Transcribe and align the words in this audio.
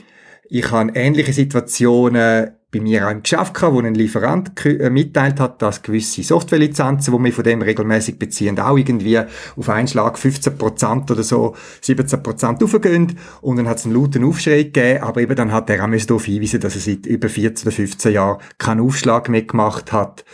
Ich 0.49 0.71
habe 0.71 0.91
ähnliche 0.95 1.33
Situationen 1.33 2.51
bei 2.69 2.81
mir 2.81 3.07
auch 3.07 3.11
im 3.11 3.23
Geschäft 3.23 3.53
gehabt, 3.53 3.73
wo 3.73 3.79
ein 3.79 3.95
Lieferant 3.95 4.65
äh, 4.65 4.89
mitteilt 4.89 5.39
hat, 5.39 5.61
dass 5.61 5.81
gewisse 5.81 6.21
Softwarelizenzen, 6.21 7.15
die 7.17 7.23
wir 7.23 7.33
von 7.33 7.43
dem 7.45 7.61
regelmäßig 7.61 8.19
beziehen, 8.19 8.59
auch 8.59 8.77
irgendwie 8.77 9.19
auf 9.55 9.69
einen 9.69 9.87
Schlag 9.87 10.17
15% 10.17 11.09
oder 11.09 11.23
so 11.23 11.55
17% 11.83 12.63
aufgehen. 12.63 13.17
Und 13.41 13.57
dann 13.57 13.69
hat 13.69 13.77
es 13.77 13.85
einen 13.85 13.95
lauten 13.95 14.25
Aufschrei 14.25 14.63
gegeben, 14.63 15.01
aber 15.01 15.21
eben 15.21 15.35
dann 15.35 15.53
hat 15.53 15.69
er 15.69 15.83
auch 15.83 15.89
darauf 15.89 16.25
hinweisen, 16.25 16.59
dass 16.59 16.75
er 16.75 16.81
seit 16.81 17.05
über 17.05 17.29
14 17.29 17.67
oder 17.67 17.75
15 17.75 18.13
Jahren 18.13 18.41
keinen 18.57 18.81
Aufschlag 18.81 19.29
mehr 19.29 19.43
gemacht 19.43 19.93
hat. 19.93 20.25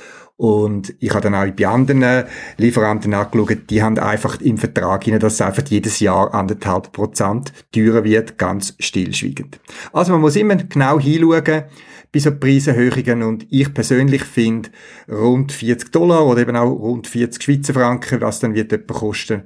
Und 0.44 0.94
ich 1.00 1.12
habe 1.12 1.22
dann 1.22 1.36
auch 1.36 1.50
bei 1.56 1.66
anderen 1.66 2.26
Lieferanten 2.58 3.14
angeschaut, 3.14 3.70
die 3.70 3.82
haben 3.82 3.98
einfach 3.98 4.42
im 4.42 4.58
Vertrag 4.58 5.06
hinein, 5.06 5.22
dass 5.22 5.36
es 5.36 5.42
einfach 5.42 5.64
jedes 5.70 6.02
Jahr 6.02 6.34
anderthalb 6.34 6.92
Prozent 6.92 7.54
teurer 7.72 8.04
wird, 8.04 8.38
ganz 8.38 8.76
stillschweigend. 8.78 9.62
Also 9.94 10.12
man 10.12 10.20
muss 10.20 10.36
immer 10.36 10.58
genau 10.58 11.00
hinschauen 11.00 11.64
bei 12.12 12.20
so 12.20 12.36
Preiserhöhungen 12.36 13.24
und 13.24 13.48
ich 13.52 13.74
persönlich 13.74 14.26
finde 14.26 14.68
rund 15.10 15.54
40 15.54 15.94
Dollar 15.94 16.26
oder 16.26 16.42
eben 16.42 16.58
auch 16.58 16.72
rund 16.72 17.08
40 17.08 17.42
Schweizer 17.42 17.74
Franken, 17.74 18.20
was 18.20 18.42
dann 18.42 18.54
wird 18.54 18.74
etwa 18.74 18.96
kosten, 18.96 19.44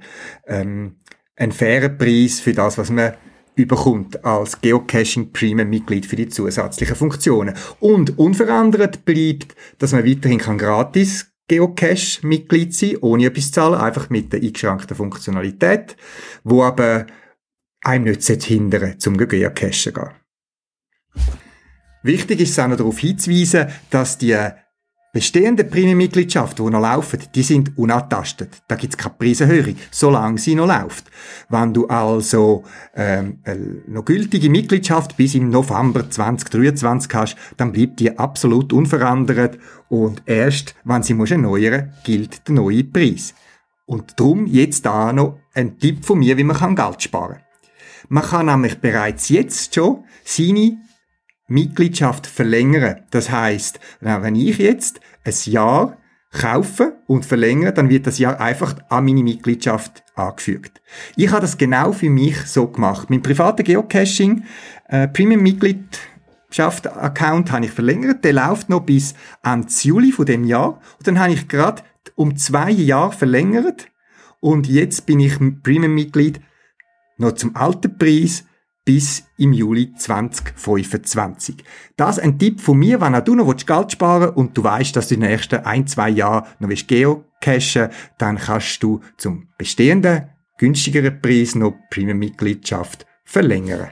ähm, 0.48 0.96
ein 1.36 1.52
fairer 1.52 1.90
Preis 1.90 2.40
für 2.40 2.54
das, 2.54 2.80
was 2.80 2.90
man 2.90 3.14
überkommt 3.58 4.24
als 4.24 4.62
Geocaching 4.62 5.34
Premium 5.34 5.70
Mitglied 5.70 6.06
für 6.06 6.16
die 6.16 6.30
zusätzlichen 6.30 6.96
Funktionen. 6.96 7.56
Und 7.80 8.18
unverändert 8.18 9.04
bleibt, 9.04 9.56
dass 9.80 9.92
man 9.92 10.06
weiterhin 10.06 10.40
kann 10.40 10.58
gratis 10.58 11.32
Geocache 11.50 12.26
Mitglied 12.28 12.76
sein, 12.76 12.98
ohne 13.02 13.26
etwas 13.26 13.48
zu 13.48 13.52
zahlen, 13.54 13.80
einfach 13.80 14.10
mit 14.10 14.34
der 14.34 14.42
eingeschränkten 14.42 14.98
Funktionalität, 14.98 15.96
wo 16.44 16.64
aber 16.64 17.08
einem 17.82 18.04
nicht 18.04 18.44
hindern 18.44 19.00
zum 19.00 19.18
Geocachen 19.18 19.94
gehen. 19.94 20.10
Wichtig 22.04 22.42
ist 22.42 22.52
es 22.52 22.60
auch 22.60 22.68
noch 22.68 22.78
darauf 22.78 23.00
hinzuweisen, 23.00 23.68
dass 23.90 24.18
die 24.18 24.38
bestehende 25.14 25.64
Premium-Mitgliedschaften, 25.64 26.66
die 26.66 26.72
noch 26.72 26.82
laufen, 26.82 27.20
die 27.34 27.44
sind 27.44 27.78
unantastet. 27.78 28.62
Da 28.68 28.76
gibt's 28.76 28.98
keine 28.98 29.16
Preiserhöhung, 29.16 29.76
solange 29.90 30.38
sie 30.38 30.56
noch 30.56 30.68
läuft. 30.68 31.10
Wenn 31.50 31.74
du 31.74 31.88
also 31.88 32.64
ähm, 32.96 33.40
noch 33.88 34.06
gültige 34.06 34.50
Mitgliedschaft 34.50 35.18
bis 35.18 35.36
im 35.36 35.50
November 35.50 36.10
2023 36.10 37.14
hast, 37.14 37.38
dann 37.58 37.72
bleibt 37.72 38.00
die 38.00 38.18
absolut 38.18 38.74
unverändert 38.74 39.58
und 39.90 40.24
erst, 40.26 40.76
wenn 40.84 41.04
sie 41.04 41.14
muss 41.14 41.32
erneuern, 41.32 41.94
gilt 42.04 42.48
der 42.48 42.56
neue 42.56 42.84
Preis. 42.84 43.34
Und 43.86 44.20
darum 44.20 44.46
jetzt 44.46 44.86
da 44.86 45.14
noch 45.14 45.40
ein 45.54 45.80
Tipp 45.80 46.06
von 46.06 46.20
mir, 46.20 46.38
wie 46.38 46.44
man 46.44 46.76
Geld 46.76 47.02
sparen 47.02 47.38
kann. 47.38 47.42
Man 48.10 48.24
kann 48.24 48.46
nämlich 48.46 48.80
bereits 48.80 49.30
jetzt 49.30 49.74
schon 49.74 50.04
seine 50.24 50.78
Mitgliedschaft 51.48 52.28
verlängern. 52.28 53.02
Das 53.12 53.32
heißt, 53.32 53.80
wenn 54.02 54.36
ich 54.36 54.58
jetzt 54.58 55.00
ein 55.24 55.34
Jahr 55.46 55.98
kaufe 56.32 56.98
und 57.08 57.26
verlängere, 57.26 57.74
dann 57.74 57.90
wird 57.90 58.06
das 58.06 58.20
Jahr 58.20 58.40
einfach 58.40 58.76
an 58.90 59.06
meine 59.06 59.24
Mitgliedschaft 59.24 60.04
angefügt. 60.16 60.82
Ich 61.16 61.30
habe 61.30 61.42
das 61.42 61.58
genau 61.58 61.94
für 61.94 62.10
mich 62.10 62.38
so 62.46 62.68
gemacht. 62.68 63.10
Mein 63.10 63.24
privater 63.24 63.64
Geocaching 63.64 64.44
äh, 64.88 65.08
Premium 65.08 65.42
Mitgliedschaft 65.42 66.88
Account 66.88 67.52
habe 67.52 67.66
ich 67.66 67.72
verlängert. 67.72 68.24
Der 68.24 68.34
läuft 68.34 68.70
noch 68.70 68.82
bis 68.82 69.16
Ende 69.44 69.68
Juli 69.82 70.12
von 70.12 70.26
dem 70.26 70.44
Jahr. 70.44 70.82
Und 70.98 71.08
dann 71.08 71.20
habe 71.20 71.34
ich 71.34 71.48
gerade 71.48 71.84
um 72.16 72.36
zwei 72.36 72.72
Jahre 72.72 73.14
verlängert. 73.14 73.88
Und 74.40 74.68
jetzt 74.68 75.06
bin 75.06 75.20
ich 75.20 75.38
Premium 75.64 75.94
Mitglied 75.96 76.42
noch 77.18 77.34
zum 77.34 77.56
alten 77.56 77.98
Preis 77.98 78.46
bis 78.88 79.28
im 79.38 79.52
Juli 79.52 79.94
2025. 79.94 81.58
Das 81.98 82.20
ein 82.20 82.40
Tipp 82.40 82.62
von 82.62 82.78
mir, 82.78 83.02
wenn 83.02 83.16
auch 83.16 83.24
du 83.24 83.36
noch 83.36 83.54
Geld 83.54 83.92
sparen 83.92 84.22
willst 84.22 84.38
und 84.38 84.58
du 84.58 84.64
weißt, 84.64 84.96
dass 84.96 85.10
du 85.10 85.16
in 85.16 85.20
den 85.22 85.32
nächsten 85.32 85.58
ein, 85.66 85.86
zwei 85.88 86.08
Jahren 86.10 86.48
noch 86.60 86.70
geocachen 86.70 87.90
dann 88.18 88.38
kannst 88.38 88.82
du 88.82 89.02
zum 89.18 89.50
bestehenden, 89.58 90.30
günstigeren 90.58 91.22
Preis 91.22 91.54
noch 91.54 91.74
Premium-Mitgliedschaft 91.90 93.06
verlängern. 93.26 93.90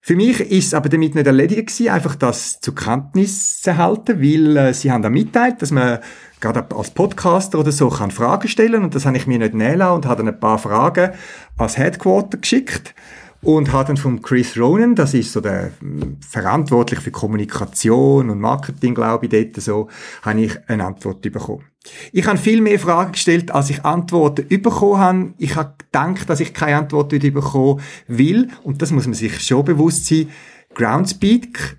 Für 0.00 0.16
mich 0.16 0.40
ist 0.40 0.66
es 0.66 0.74
aber 0.74 0.88
damit 0.88 1.14
nicht 1.14 1.28
erledigt 1.28 1.68
gewesen, 1.68 1.90
einfach 1.90 2.16
das 2.16 2.60
zur 2.60 2.74
Kenntnis 2.74 3.62
zu 3.62 3.76
halten, 3.76 4.20
weil 4.20 4.56
äh, 4.56 4.74
sie 4.74 4.90
haben 4.90 5.02
da 5.02 5.08
mitteilt, 5.08 5.62
dass 5.62 5.70
man 5.70 6.00
gerade 6.40 6.64
als 6.74 6.90
Podcaster 6.90 7.58
oder 7.58 7.72
so 7.72 7.88
kann 7.88 8.10
Fragen 8.10 8.48
stellen 8.48 8.82
und 8.82 8.94
das 8.94 9.06
habe 9.06 9.16
ich 9.16 9.26
mir 9.26 9.38
nicht 9.38 9.54
nehmen 9.54 9.88
und 9.88 10.06
habe 10.06 10.22
dann 10.22 10.34
ein 10.34 10.40
paar 10.40 10.58
Fragen 10.58 11.12
als 11.56 11.76
Headquarter 11.76 12.38
geschickt 12.38 12.94
und 13.42 13.72
hat 13.72 13.88
dann 13.88 13.96
von 13.96 14.20
Chris 14.20 14.58
Ronan, 14.58 14.94
das 14.94 15.14
ist 15.14 15.32
so 15.32 15.40
der 15.40 15.72
hm, 15.80 16.18
verantwortlich 16.20 17.00
für 17.00 17.10
Kommunikation 17.10 18.28
und 18.30 18.40
Marketing, 18.40 18.94
glaube 18.94 19.26
ich, 19.26 19.30
dort 19.30 19.62
so, 19.62 19.88
habe 20.22 20.42
ich 20.42 20.58
eine 20.68 20.84
Antwort 20.84 21.22
bekommen. 21.22 21.64
Ich 22.12 22.26
habe 22.26 22.36
viel 22.36 22.60
mehr 22.60 22.78
Fragen 22.78 23.12
gestellt, 23.12 23.50
als 23.50 23.70
ich 23.70 23.84
Antworten 23.84 24.46
bekommen 24.48 24.98
habe. 24.98 25.34
Ich 25.38 25.56
habe 25.56 25.74
gedacht, 25.78 26.28
dass 26.28 26.40
ich 26.40 26.52
keine 26.52 26.76
Antwort 26.76 27.08
bekommen 27.08 27.80
will, 28.06 28.48
und 28.62 28.82
das 28.82 28.90
muss 28.90 29.06
man 29.06 29.14
sich 29.14 29.40
schon 29.40 29.64
bewusst 29.64 30.06
sein, 30.06 30.28
Groundspeak, 30.74 31.78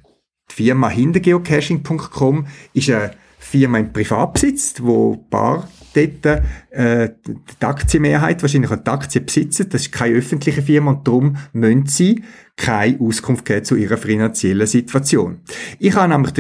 die 0.50 0.54
Firma 0.56 0.90
hinter 0.90 1.20
geocaching.com, 1.20 2.48
ist 2.74 2.90
eine 2.90 3.12
Firma 3.42 3.80
im 3.80 3.92
Privatbesitz, 3.92 4.76
wo 4.82 5.14
ein 5.14 5.30
paar 5.30 5.68
dort 5.94 6.44
äh, 6.70 7.10
die 7.26 7.66
Aktienmehrheit 7.66 8.42
wahrscheinlich 8.42 8.72
an 8.72 8.84
die 8.84 8.90
Aktien 8.90 9.26
besitzen. 9.26 9.68
Das 9.70 9.82
ist 9.82 9.92
keine 9.92 10.16
öffentliche 10.16 10.62
Firma 10.62 10.92
und 10.92 11.08
darum 11.08 11.36
müssen 11.54 11.86
sie 11.88 12.24
keine 12.56 13.00
Auskunft 13.02 13.46
geben 13.46 13.66
zu 13.66 13.76
ihrer 13.76 13.98
finanziellen 13.98 14.68
Situation. 14.68 15.40
Ich 15.80 15.96
habe 15.96 16.14
nämlich 16.14 16.34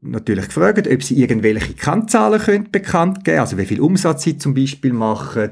natürlich 0.00 0.46
gefragt, 0.46 0.88
ob 0.88 1.02
sie 1.02 1.20
irgendwelche 1.20 1.74
Kennzahlen 1.74 2.40
können 2.40 2.70
bekannt 2.70 3.24
geben, 3.24 3.38
also 3.38 3.56
wie 3.56 3.66
viel 3.66 3.80
Umsatz 3.80 4.24
sie 4.24 4.36
zum 4.36 4.54
Beispiel 4.54 4.92
machen 4.92 5.50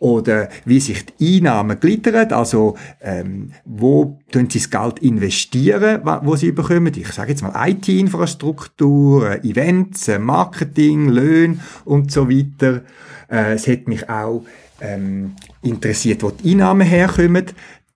oder 0.00 0.48
wie 0.64 0.80
sich 0.80 1.04
die 1.06 1.36
Einnahmen 1.36 1.78
gliedern, 1.78 2.32
also 2.32 2.76
ähm, 3.00 3.52
wo 3.64 4.18
tun 4.32 4.48
sie 4.50 4.58
das 4.58 4.70
Geld 4.70 4.98
investieren, 5.00 6.00
wo 6.22 6.36
sie 6.36 6.52
bekommen. 6.52 6.92
Ich 6.96 7.12
sage 7.12 7.30
jetzt 7.30 7.42
mal 7.42 7.68
IT-Infrastruktur, 7.68 9.30
äh, 9.30 9.48
Events, 9.48 10.08
äh, 10.08 10.18
Marketing, 10.18 11.08
Löhne 11.08 11.58
und 11.84 12.10
so 12.10 12.28
weiter. 12.28 12.82
Äh, 13.30 13.54
es 13.54 13.68
hat 13.68 13.86
mich 13.88 14.08
auch 14.08 14.42
ähm, 14.80 15.36
interessiert, 15.62 16.22
wo 16.22 16.30
die 16.30 16.52
Einnahmen 16.52 16.86
herkommen 16.86 17.44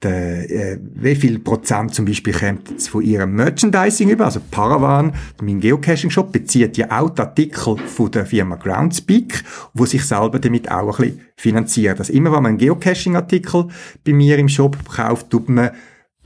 äh, 0.05 0.79
wie 0.95 1.15
viel 1.15 1.39
Prozent 1.39 1.95
zum 1.95 2.05
Beispiel 2.05 2.33
kommt 2.33 2.71
jetzt 2.71 2.89
von 2.89 3.03
ihrem 3.03 3.35
Merchandising 3.35 4.11
über, 4.11 4.27
also 4.27 4.41
Paravan, 4.51 5.13
mein 5.43 5.61
Geocaching-Shop, 5.61 6.33
bezieht 6.33 6.77
ja 6.77 6.91
auch 6.91 7.11
die 7.11 7.23
Artikel 7.23 7.77
von 7.77 8.11
der 8.11 8.27
Firma 8.27 8.57
Groundspeak, 8.57 9.43
wo 9.73 9.87
sich 9.87 10.05
selber 10.05 10.39
damit 10.39 10.71
auch 10.71 10.99
ein 10.99 11.07
bisschen 11.07 11.21
finanziert. 11.37 11.99
Also 11.99 12.13
immer, 12.13 12.31
wenn 12.33 12.43
man 12.43 12.51
einen 12.51 12.59
Geocaching-Artikel 12.59 13.69
bei 14.05 14.13
mir 14.13 14.39
im 14.39 14.49
Shop 14.49 14.77
kauft, 14.89 15.31
tut 15.31 15.49
man 15.49 15.71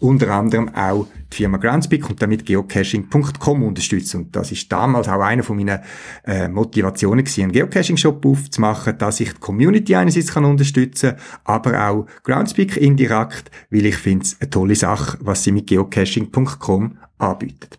unter 0.01 0.31
anderem 0.31 0.69
auch 0.75 1.07
die 1.33 1.37
Firma 1.37 1.59
Groundspeak 1.59 2.09
und 2.09 2.23
damit 2.23 2.47
geocaching.com 2.47 3.63
unterstützen. 3.63 4.23
Und 4.23 4.37
das 4.37 4.53
ist 4.53 4.71
damals 4.71 5.09
auch 5.09 5.21
eine 5.21 5.43
von 5.43 5.57
meinen 5.57 5.81
äh, 6.25 6.49
Motivationen 6.49 7.25
gewesen, 7.25 7.45
einen 7.45 7.53
Geocaching-Shop 7.53 8.25
aufzumachen, 8.25 8.97
dass 8.99 9.21
ich 9.21 9.33
die 9.33 9.41
Community 9.41 9.95
einerseits 9.95 10.33
kann 10.33 10.45
unterstützen, 10.45 11.15
aber 11.45 11.89
auch 11.89 12.07
Groundspeak 12.23 12.77
indirekt, 12.77 13.51
weil 13.71 13.87
ich 13.87 13.97
finde 13.97 14.25
es 14.25 14.41
eine 14.41 14.51
tolle 14.51 14.75
Sache, 14.75 15.19
was 15.21 15.45
sie 15.45 15.53
mit 15.53 15.67
geocaching.com 15.67 16.99
anbietet. 17.19 17.79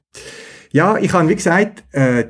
Ja, 0.72 0.98
ich 0.98 1.14
habe, 1.14 1.30
wie 1.30 1.36
gesagt, 1.36 1.84
äh, 1.94 2.26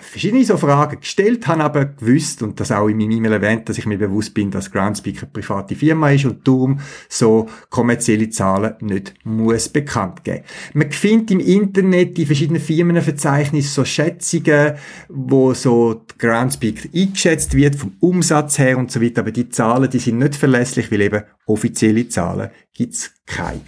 verschiedene 0.00 0.44
so 0.44 0.56
Fragen 0.56 1.00
gestellt, 1.00 1.46
habe 1.46 1.62
aber 1.62 1.84
gewusst 1.84 2.42
und 2.42 2.58
das 2.58 2.72
auch 2.72 2.88
in 2.88 2.96
meinem 2.96 3.10
E-Mail 3.12 3.32
erwähnt, 3.32 3.68
dass 3.68 3.78
ich 3.78 3.86
mir 3.86 3.98
bewusst 3.98 4.34
bin, 4.34 4.50
dass 4.50 4.70
Groundspeak 4.70 5.22
eine 5.22 5.30
private 5.30 5.74
Firma 5.74 6.10
ist 6.10 6.24
und 6.24 6.46
darum 6.46 6.80
so 7.08 7.48
kommerzielle 7.68 8.30
Zahlen 8.30 8.74
nicht 8.80 9.14
muss 9.24 9.68
bekannt 9.68 10.24
geben. 10.24 10.44
Man 10.74 10.90
findet 10.90 11.30
im 11.32 11.40
Internet 11.40 12.16
die 12.16 12.26
verschiedenen 12.26 12.62
Firmenverzeichnisse 12.62 13.68
so 13.68 13.84
Schätzungen, 13.84 14.74
wo 15.08 15.52
so 15.54 16.02
Groundspeak 16.18 16.90
eingeschätzt 16.94 17.54
wird 17.54 17.76
vom 17.76 17.92
Umsatz 18.00 18.58
her 18.58 18.78
und 18.78 18.90
so 18.90 19.02
weiter, 19.02 19.20
aber 19.20 19.32
die 19.32 19.48
Zahlen, 19.48 19.90
die 19.90 19.98
sind 19.98 20.18
nicht 20.18 20.36
verlässlich, 20.36 20.90
weil 20.90 21.02
eben 21.02 21.22
offizielle 21.46 22.08
Zahlen 22.08 22.50
gibt's 22.74 23.12
keine. 23.26 23.60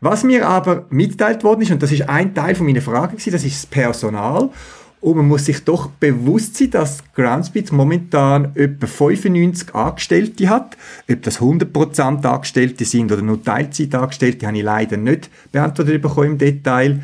Was 0.00 0.24
mir 0.24 0.46
aber 0.46 0.86
mitteilt 0.90 1.42
worden 1.44 1.62
ist, 1.62 1.70
und 1.70 1.82
das 1.82 1.92
ist 1.92 2.08
ein 2.08 2.34
Teil 2.34 2.54
von 2.54 2.66
meiner 2.66 2.82
Frage 2.82 3.16
das 3.16 3.26
ist 3.26 3.44
das 3.44 3.66
Personal. 3.66 4.50
Und 5.00 5.18
man 5.18 5.28
muss 5.28 5.44
sich 5.44 5.62
doch 5.64 5.88
bewusst 5.88 6.56
sein, 6.56 6.70
dass 6.70 7.02
Groundspeed 7.14 7.70
momentan 7.70 8.52
etwa 8.54 8.86
95 8.86 9.74
Angestellte 9.74 10.48
hat. 10.48 10.76
Ob 11.10 11.22
das 11.22 11.40
100% 11.40 12.24
Angestellte 12.24 12.84
sind 12.84 13.12
oder 13.12 13.22
nur 13.22 13.42
Teilzeitangestellte, 13.42 14.46
habe 14.46 14.56
ich 14.56 14.64
leider 14.64 14.96
nicht 14.96 15.30
beantwortet 15.52 16.02
bekommen 16.02 16.32
im 16.32 16.38
Detail. 16.38 17.02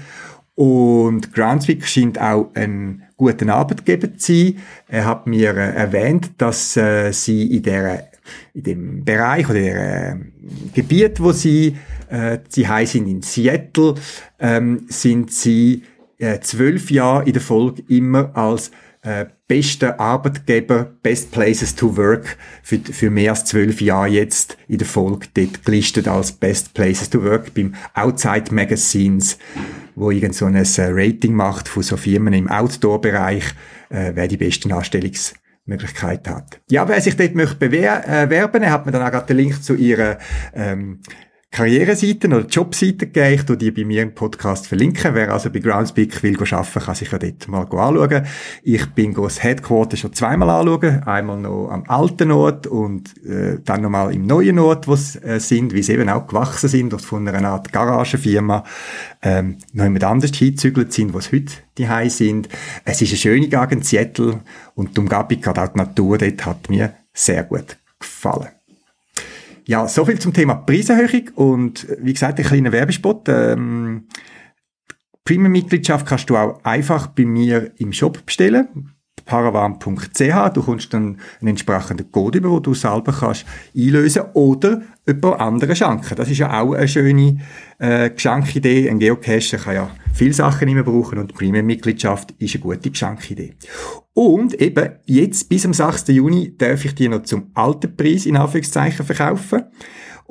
Und 0.55 1.33
Groundspeak 1.33 1.87
scheint 1.87 2.21
auch 2.21 2.51
ein 2.55 3.03
guter 3.17 3.49
Arbeitgeber 3.49 4.17
zu 4.17 4.33
sein. 4.33 4.57
Er 4.89 5.07
hat 5.07 5.27
mir 5.27 5.57
äh, 5.57 5.75
erwähnt, 5.75 6.33
dass 6.39 6.77
äh, 6.77 7.13
sie 7.13 7.57
in, 7.57 7.63
der, 7.63 8.09
in 8.53 8.63
dem 8.63 9.05
Bereich 9.05 9.49
oder 9.49 9.61
der, 9.61 10.13
äh, 10.13 10.17
Gebiet, 10.75 11.21
wo 11.21 11.33
sie, 11.33 11.77
äh, 12.11 12.39
sie 12.49 12.69
heißen 12.69 13.07
in 13.07 13.23
Seattle, 13.23 13.95
ähm, 14.39 14.87
sind 14.89 15.33
sie 15.33 15.85
äh, 16.23 16.41
zwölf 16.41 16.91
Jahre 16.91 17.25
in 17.25 17.33
der 17.33 17.43
Folge 17.43 17.83
immer 17.89 18.35
als 18.37 18.71
äh, 19.03 19.27
bester 19.49 19.99
Arbeitgeber, 19.99 20.85
Best 21.03 21.33
Places 21.33 21.75
to 21.75 21.97
Work 21.97 22.37
für, 22.63 22.79
für 22.79 23.11
mehr 23.11 23.33
als 23.33 23.45
zwölf 23.45 23.81
Jahre 23.81 24.09
jetzt 24.09 24.57
in 24.69 24.79
der 24.79 24.87
Folge 24.87 25.27
dort 25.35 25.65
gelistet 25.65 26.07
als 26.07 26.33
Best 26.33 26.75
Places 26.75 27.11
to 27.11 27.25
Work 27.25 27.53
beim 27.55 27.75
Outside 27.95 28.55
Magazines, 28.55 29.39
wo 29.97 30.13
irgend 30.13 30.37
so 30.37 30.47
ein 30.47 30.55
äh, 30.55 30.65
Rating 30.79 31.35
macht 31.35 31.67
von 31.67 31.83
so 31.83 31.97
Firmen 31.97 32.33
im 32.33 32.49
Outdoor-Bereich, 32.49 33.45
äh, 33.91 34.13
wer 34.15 34.29
die 34.29 34.37
besten 34.37 34.73
Anstellungsmöglichkeiten 34.73 36.37
hat. 36.37 36.61
Ja, 36.71 36.89
wer 36.89 37.01
sich 37.01 37.17
dort 37.17 37.35
möchte 37.35 37.57
bewerben, 37.57 38.63
äh, 38.63 38.71
hat 38.71 38.87
mir 38.87 38.93
dann 38.93 39.03
auch 39.03 39.11
gerade 39.11 39.27
den 39.27 39.39
Link 39.39 39.65
zu 39.65 39.75
ihrer 39.75 40.19
ähm, 40.55 41.01
Karriereseiten 41.53 42.33
oder 42.33 42.47
Jobseiten 42.47 43.13
gegeben. 43.13 43.35
Ich 43.35 43.43
tue 43.45 43.59
die 43.59 43.71
bei 43.71 43.85
mir 43.85 44.03
im 44.03 44.15
Podcast 44.15 44.67
verlinken. 44.67 45.15
Wer 45.15 45.31
also 45.31 45.51
bei 45.51 45.59
Groundspeak 45.59 46.23
will 46.23 46.39
arbeiten, 46.41 46.81
kann 46.81 46.95
sich 46.95 47.13
ja 47.13 47.19
dort 47.19 47.47
mal 47.47 47.61
anschauen. 47.65 48.27
Ich 48.63 48.87
bin 48.87 49.13
das 49.13 49.43
Headquarter 49.43 49.99
schon 49.99 50.15
zweimal 50.15 50.49
anschauen. 50.49 51.03
Einmal 51.03 51.39
noch 51.39 51.69
am 51.69 51.85
alten 51.89 52.33
Ort 52.33 52.67
und 52.67 53.15
äh, 53.27 53.59
dann 53.63 53.83
nochmal 53.83 54.15
im 54.15 54.27
neuen 54.27 54.59
Ort, 54.59 54.89
wo 54.89 54.97
sie 54.97 55.19
äh, 55.19 55.41
sind, 55.41 55.75
wie 55.75 55.83
sie 55.83 55.93
eben 55.93 56.09
auch 56.09 56.27
gewachsen 56.27 56.71
sind 56.71 56.95
und 56.95 57.03
von 57.03 57.29
einer 57.29 57.51
Art 57.51 57.71
Garagenfirma 57.71 58.65
ähm, 59.21 59.59
noch 59.75 59.85
jemand 59.85 60.05
anders 60.05 60.31
hingezügelt 60.35 60.95
sind, 60.95 61.13
wo 61.13 61.21
sie 61.21 61.37
heute 61.37 61.53
die 61.77 62.09
sind. 62.09 62.49
Es 62.87 63.03
ist 63.03 63.11
eine 63.11 63.19
schöne 63.19 63.49
Gegend, 63.49 63.85
Seattle 63.85 64.41
und 64.75 64.97
die 64.97 65.01
Umgebung, 65.01 65.43
gerade 65.43 65.63
auch 65.63 65.69
die 65.69 65.79
Natur 65.79 66.17
dort, 66.17 66.47
hat 66.47 66.71
mir 66.71 66.95
sehr 67.13 67.45
gut 67.45 67.77
gefallen. 67.99 68.49
Ja, 69.67 69.87
so 69.87 70.05
viel 70.05 70.19
zum 70.19 70.33
Thema 70.33 70.55
Preiserhöhung 70.55 71.31
und 71.35 71.89
äh, 71.89 71.99
wie 72.01 72.13
gesagt, 72.13 72.39
ein 72.39 72.45
kleiner 72.45 72.73
Werbespot. 72.73 73.29
Ähm, 73.29 74.09
Premium-Mitgliedschaft 75.25 76.07
kannst 76.07 76.29
du 76.31 76.37
auch 76.37 76.65
einfach 76.65 77.07
bei 77.09 77.25
mir 77.25 77.73
im 77.79 77.93
Shop 77.93 78.25
bestellen 78.27 78.93
paravan.ch. 79.25 80.53
Du 80.55 80.63
kommst 80.63 80.93
dann 80.93 81.19
einen 81.41 81.49
entsprechenden 81.49 82.11
Code 82.11 82.39
über, 82.39 82.51
wo 82.51 82.61
du 82.61 82.75
selber 82.75 83.13
kannst 83.13 83.47
einlösen 83.77 84.23
oder 84.35 84.83
jemand 85.07 85.41
anderen 85.41 85.77
schenken. 85.77 86.15
Das 86.17 86.29
ist 86.29 86.39
ja 86.39 86.61
auch 86.61 86.73
eine 86.73 86.89
schöne 86.89 87.39
äh, 87.79 88.11
Geschenkidee. 88.11 88.91
Ein 88.91 88.99
Geocacher 88.99 89.59
kann 89.59 89.75
ja 89.75 89.91
viele 90.13 90.33
Sachen 90.33 90.67
nicht 90.67 90.75
mehr 90.75 90.85
brauchen 90.85 91.19
und 91.19 91.35
Premium-Mitgliedschaft 91.35 92.35
ist 92.39 92.55
eine 92.55 92.63
gute 92.63 92.91
Geschenkidee. 92.91 93.55
Und 94.15 94.55
eben 94.55 94.91
jetzt 95.07 95.49
bis 95.49 95.65
am 95.65 95.73
6. 95.73 96.09
Juni 96.09 96.57
darf 96.57 96.85
ich 96.85 96.95
die 96.95 97.09
noch 97.09 97.23
zum 97.23 97.51
alten 97.55 97.97
Preis 97.97 98.27
in 98.27 98.37
Anführungszeichen 98.37 99.07
verkaufen. 99.07 99.65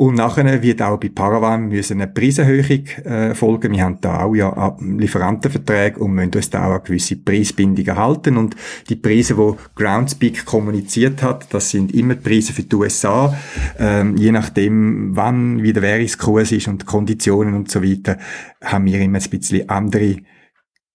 Und 0.01 0.15
nachher 0.15 0.63
wird 0.63 0.81
auch 0.81 0.98
bei 0.98 1.09
Paravan 1.09 1.68
müssen 1.68 2.01
eine 2.01 2.12
Preiserhöhung 2.12 2.88
äh, 3.06 3.36
folgen. 3.36 3.74
Wir 3.74 3.83
haben 3.83 4.01
da 4.01 4.24
auch 4.24 4.33
ja 4.33 4.75
Lieferantenverträge 4.80 6.00
und 6.00 6.13
müssen 6.13 6.33
uns 6.33 6.50
da 6.50 6.65
auch 6.65 6.71
eine 6.71 6.81
gewisse 6.81 7.18
Preisbindungen 7.18 7.95
halten. 7.95 8.38
Und 8.38 8.56
die 8.89 8.95
Preise, 8.95 9.36
die 9.36 9.53
Groundspeak 9.75 10.44
kommuniziert 10.44 11.21
hat, 11.21 11.53
das 11.53 11.69
sind 11.69 11.94
immer 11.94 12.15
die 12.15 12.27
Preise 12.27 12.51
für 12.51 12.63
die 12.63 12.75
USA. 12.75 13.38
Ähm, 13.77 14.18
je 14.18 14.31
nachdem, 14.31 15.15
wann 15.15 15.62
wie 15.62 15.71
der 15.71 15.83
Währungskurs 15.83 16.51
ist 16.51 16.68
und 16.68 16.81
die 16.81 16.86
Konditionen 16.88 17.53
und 17.53 17.69
so 17.69 17.83
weiter, 17.83 18.18
haben 18.59 18.86
wir 18.86 19.00
immer 19.01 19.19
ein 19.19 19.30
bisschen 19.30 19.69
andere 19.69 20.15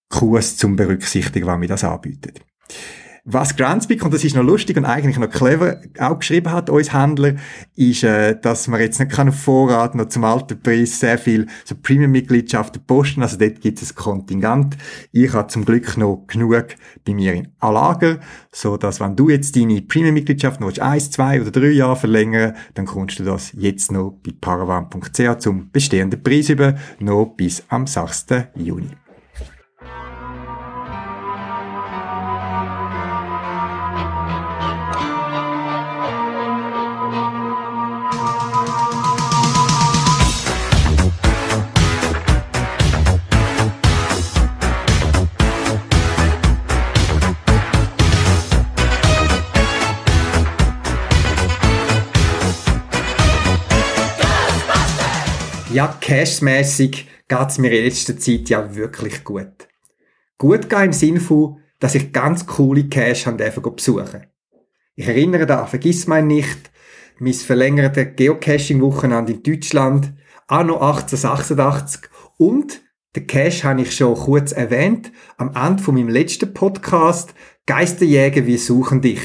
Kurs 0.09 0.57
zum 0.57 0.75
Berücksichtigen, 0.75 1.47
wann 1.47 1.61
wir 1.61 1.69
das 1.69 1.85
anbieten. 1.85 2.33
Was 3.29 3.57
Granzbeck, 3.57 4.05
und 4.05 4.15
das 4.15 4.23
ist 4.23 4.37
noch 4.37 4.45
lustig 4.45 4.77
und 4.77 4.85
eigentlich 4.85 5.19
noch 5.19 5.29
clever, 5.29 5.81
auch 5.99 6.21
geschrieben 6.21 6.53
hat, 6.53 6.71
uns 6.71 6.93
Händler, 6.93 7.35
ist, 7.75 8.05
äh, 8.05 8.39
dass 8.41 8.69
man 8.69 8.81
jetzt 8.81 9.01
nicht 9.01 9.11
kann 9.11 9.31
auf 9.31 9.35
Vorrat 9.35 9.97
noch 9.97 10.07
zum 10.07 10.23
alten 10.23 10.63
Preis 10.63 11.01
sehr 11.01 11.19
viel 11.19 11.49
so 11.65 11.75
Premium-Mitgliedschaften 11.75 12.83
posten, 12.87 13.23
also 13.23 13.37
dort 13.37 13.61
gibt 13.61 13.83
es 13.83 13.91
ein 13.91 13.97
Kontingent. 13.97 14.77
Ich 15.11 15.33
habe 15.33 15.49
zum 15.49 15.65
Glück 15.65 15.97
noch 15.97 16.25
genug 16.29 16.67
bei 17.05 17.15
mir 17.15 17.35
in 17.35 17.49
Lager, 17.61 18.21
so 18.53 18.77
dass 18.77 19.01
wenn 19.01 19.17
du 19.17 19.29
jetzt 19.29 19.57
deine 19.57 19.83
Premium-Mitgliedschaft 19.83 20.61
noch 20.61 20.79
eins, 20.79 21.11
zwei 21.11 21.41
oder 21.41 21.51
drei 21.51 21.71
Jahre 21.71 21.97
verlängern, 21.97 22.55
dann 22.75 22.87
kommst 22.87 23.19
du 23.19 23.25
das 23.25 23.51
jetzt 23.55 23.91
noch 23.91 24.15
bei 24.25 24.35
paravan.ch 24.41 25.39
zum 25.39 25.73
bestehenden 25.73 26.23
Preis 26.23 26.49
über, 26.49 26.77
noch 27.01 27.35
bis 27.37 27.65
am 27.71 27.89
6. 27.89 28.27
Juni. 28.55 28.91
Ja, 55.73 55.89
cashmäßig 56.01 57.09
geht's 57.27 57.59
mir 57.59 57.73
in 57.73 57.85
letzter 57.85 58.17
Zeit 58.17 58.49
ja 58.49 58.77
wirklich 58.77 59.25
gut. 59.25 59.69
Gut 60.39 60.71
gehen 60.71 60.85
im 60.85 60.93
Sinne 60.93 61.19
von, 61.21 61.59
dass 61.81 61.97
ich 61.97 62.13
ganz 62.13 62.47
coole 62.47 62.85
Cash 62.85 63.27
haben 63.27 63.37
besuchen 63.37 64.27
Ich 64.95 65.09
erinnere 65.09 65.45
da, 65.45 65.67
vergiss 65.67 66.07
mein 66.07 66.29
nicht, 66.29 66.71
mein 67.19 67.35
verlängerte 67.35 68.07
Geocaching-Wochenende 68.07 69.33
in 69.33 69.43
Deutschland, 69.43 70.13
anno 70.47 70.75
1886 70.75 72.03
und 72.39 72.83
den 73.17 73.27
Cash 73.27 73.65
habe 73.65 73.83
ich 73.83 73.97
schon 73.97 74.15
kurz 74.15 74.53
erwähnt, 74.53 75.11
am 75.37 75.53
Ende 75.55 75.83
von 75.83 75.95
meinem 75.95 76.11
letzten 76.11 76.55
Podcast, 76.55 77.35
Geisterjäger, 77.67 78.47
wir 78.47 78.59
suchen 78.59 79.01
dich. 79.01 79.21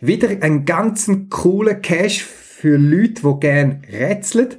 Wieder 0.00 0.28
ein 0.42 0.66
ganz 0.66 1.10
cooler 1.30 1.76
Cache 1.76 2.20
für 2.20 2.76
Leute, 2.76 3.22
die 3.22 3.40
gerne 3.40 3.80
rätseln. 3.90 4.56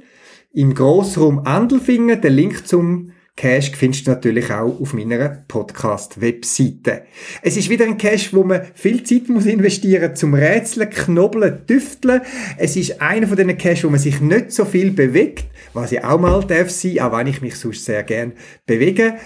Im 0.56 0.72
Grossraum 0.72 1.40
Andelfingen, 1.40 2.20
der 2.20 2.30
Link 2.30 2.68
zum 2.68 3.10
Cache 3.36 3.72
findest 3.74 4.06
du 4.06 4.12
natürlich 4.12 4.52
auch 4.52 4.80
auf 4.80 4.94
meiner 4.94 5.28
Podcast-Webseite. 5.48 7.06
Es 7.42 7.56
ist 7.56 7.68
wieder 7.68 7.86
ein 7.86 7.98
Cache, 7.98 8.28
wo 8.36 8.44
man 8.44 8.62
viel 8.72 9.02
Zeit 9.02 9.28
muss 9.28 9.46
investieren 9.46 10.14
zum 10.14 10.32
Rätseln, 10.32 10.90
Knobeln, 10.90 11.66
Tüfteln. 11.66 12.20
Es 12.56 12.76
ist 12.76 13.02
einer 13.02 13.26
von 13.26 13.36
diesen 13.36 13.58
Caches, 13.58 13.82
wo 13.82 13.90
man 13.90 13.98
sich 13.98 14.20
nicht 14.20 14.52
so 14.52 14.64
viel 14.64 14.92
bewegt, 14.92 15.46
was 15.72 15.90
ich 15.90 16.04
auch 16.04 16.20
mal 16.20 16.44
darf 16.44 16.70
sein, 16.70 17.00
auch 17.00 17.18
wenn 17.18 17.26
ich 17.26 17.42
mich 17.42 17.56
sonst 17.56 17.84
sehr 17.84 18.04
gern 18.04 18.34
bewege. 18.64 19.16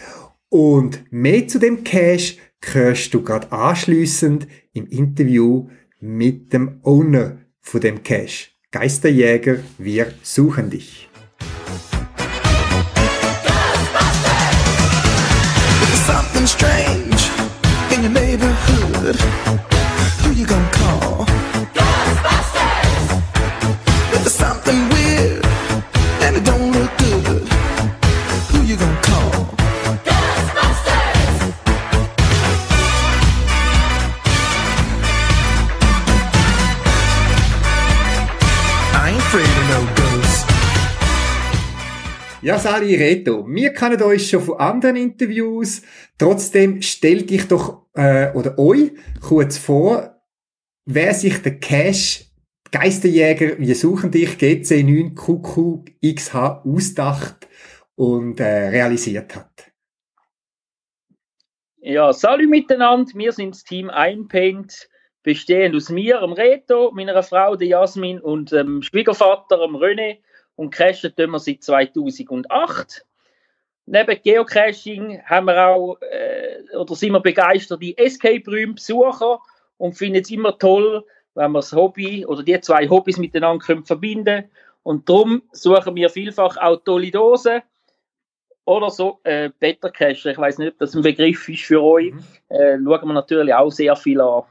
Und 0.49 1.05
mehr 1.11 1.47
zu 1.47 1.59
dem 1.59 1.85
Cache 1.85 2.37
hörst 2.73 3.13
du 3.13 3.21
gerade 3.21 3.53
anschliessend 3.53 4.49
im 4.73 4.87
Interview 4.87 5.69
mit 6.01 6.55
dem 6.55 6.81
Owner 6.85 7.37
von 7.61 7.83
dem 7.83 8.03
Cache. 8.03 8.49
Geisterjäger, 8.71 9.59
wir 9.77 10.13
suchen 10.23 10.71
dich. 10.71 11.08
strange. 16.49 16.88
Ja, 42.79 42.85
Sali 42.85 42.95
Reto, 42.95 43.45
wir 43.49 43.73
kennen 43.73 44.01
euch 44.03 44.31
schon 44.31 44.41
von 44.41 44.61
anderen 44.61 44.95
Interviews. 44.95 45.83
Trotzdem 46.17 46.81
stellt 46.81 47.29
dich 47.29 47.49
doch, 47.49 47.87
äh, 47.95 48.31
oder 48.35 48.57
euch 48.57 48.93
kurz 49.21 49.59
vor, 49.59 50.23
wer 50.85 51.13
sich 51.13 51.43
der 51.43 51.59
Cash 51.59 52.27
Geisterjäger, 52.71 53.59
wir 53.59 53.75
suchen 53.75 54.13
dich, 54.13 54.31
GC9 54.37 55.17
QQXH 55.17 56.65
ausdacht 56.65 57.49
und 57.97 58.39
äh, 58.39 58.69
realisiert 58.69 59.35
hat. 59.35 59.73
Ja, 61.79 62.13
salut 62.13 62.49
miteinander, 62.49 63.11
wir 63.15 63.33
sind 63.33 63.57
das 63.57 63.65
Team 63.65 63.91
Einpaint, 63.91 64.89
bestehend 65.25 65.75
aus 65.75 65.89
mir, 65.89 66.21
dem 66.21 66.33
Reto, 66.33 66.93
meiner 66.93 67.25
Frau, 67.25 67.57
der 67.57 67.67
Jasmin 67.67 68.21
und 68.21 68.53
dem 68.53 68.83
Schwiegervater, 68.83 69.57
dem 69.57 69.75
René 69.75 70.19
und 70.59 70.71
cashen 70.71 71.15
tun 71.15 71.31
wir 71.31 71.39
seit 71.39 71.63
2008. 71.63 73.07
Neben 73.87 74.23
Geocaching 74.23 75.23
haben 75.25 75.47
wir 75.47 75.69
auch, 75.69 75.99
äh, 76.03 76.77
oder 76.77 76.97
sind 76.97 77.13
wir 77.13 77.21
begeisterte 77.21 77.97
Escape 77.97 78.43
Room 78.51 78.75
Besucher 78.75 79.39
und 79.77 79.97
finden 79.97 80.21
es 80.21 80.31
immer 80.31 80.59
toll, 80.59 81.05
wenn 81.35 81.53
wir 81.53 81.61
das 81.61 81.73
Hobby 81.73 82.27
oder 82.27 82.43
die 82.43 82.61
zwei 82.61 82.89
Hobbys 82.89 83.19
miteinander 83.19 83.65
können 83.65 83.85
verbinden 83.85 84.51
Und 84.83 85.09
darum 85.09 85.43
suchen 85.53 85.95
wir 85.95 86.11
vielfach 86.11 86.57
auch 86.57 86.83
tolle 86.85 87.13
Dosen 87.13 87.63
oder 88.65 88.91
so 88.91 89.21
äh, 89.23 89.51
Better 89.61 89.91
Cache. 89.91 90.33
Ich 90.33 90.39
weiß 90.39 90.59
nicht, 90.59 90.73
ob 90.73 90.79
das 90.79 90.97
ein 90.97 91.03
Begriff 91.03 91.49
ist 91.49 91.63
für 91.63 91.81
euch. 91.81 92.13
Mhm. 92.13 92.25
Äh, 92.49 92.79
schauen 92.79 93.09
wir 93.09 93.15
natürlich 93.15 93.55
auch 93.55 93.71
sehr 93.71 93.95
viel 93.95 94.21
an. 94.21 94.43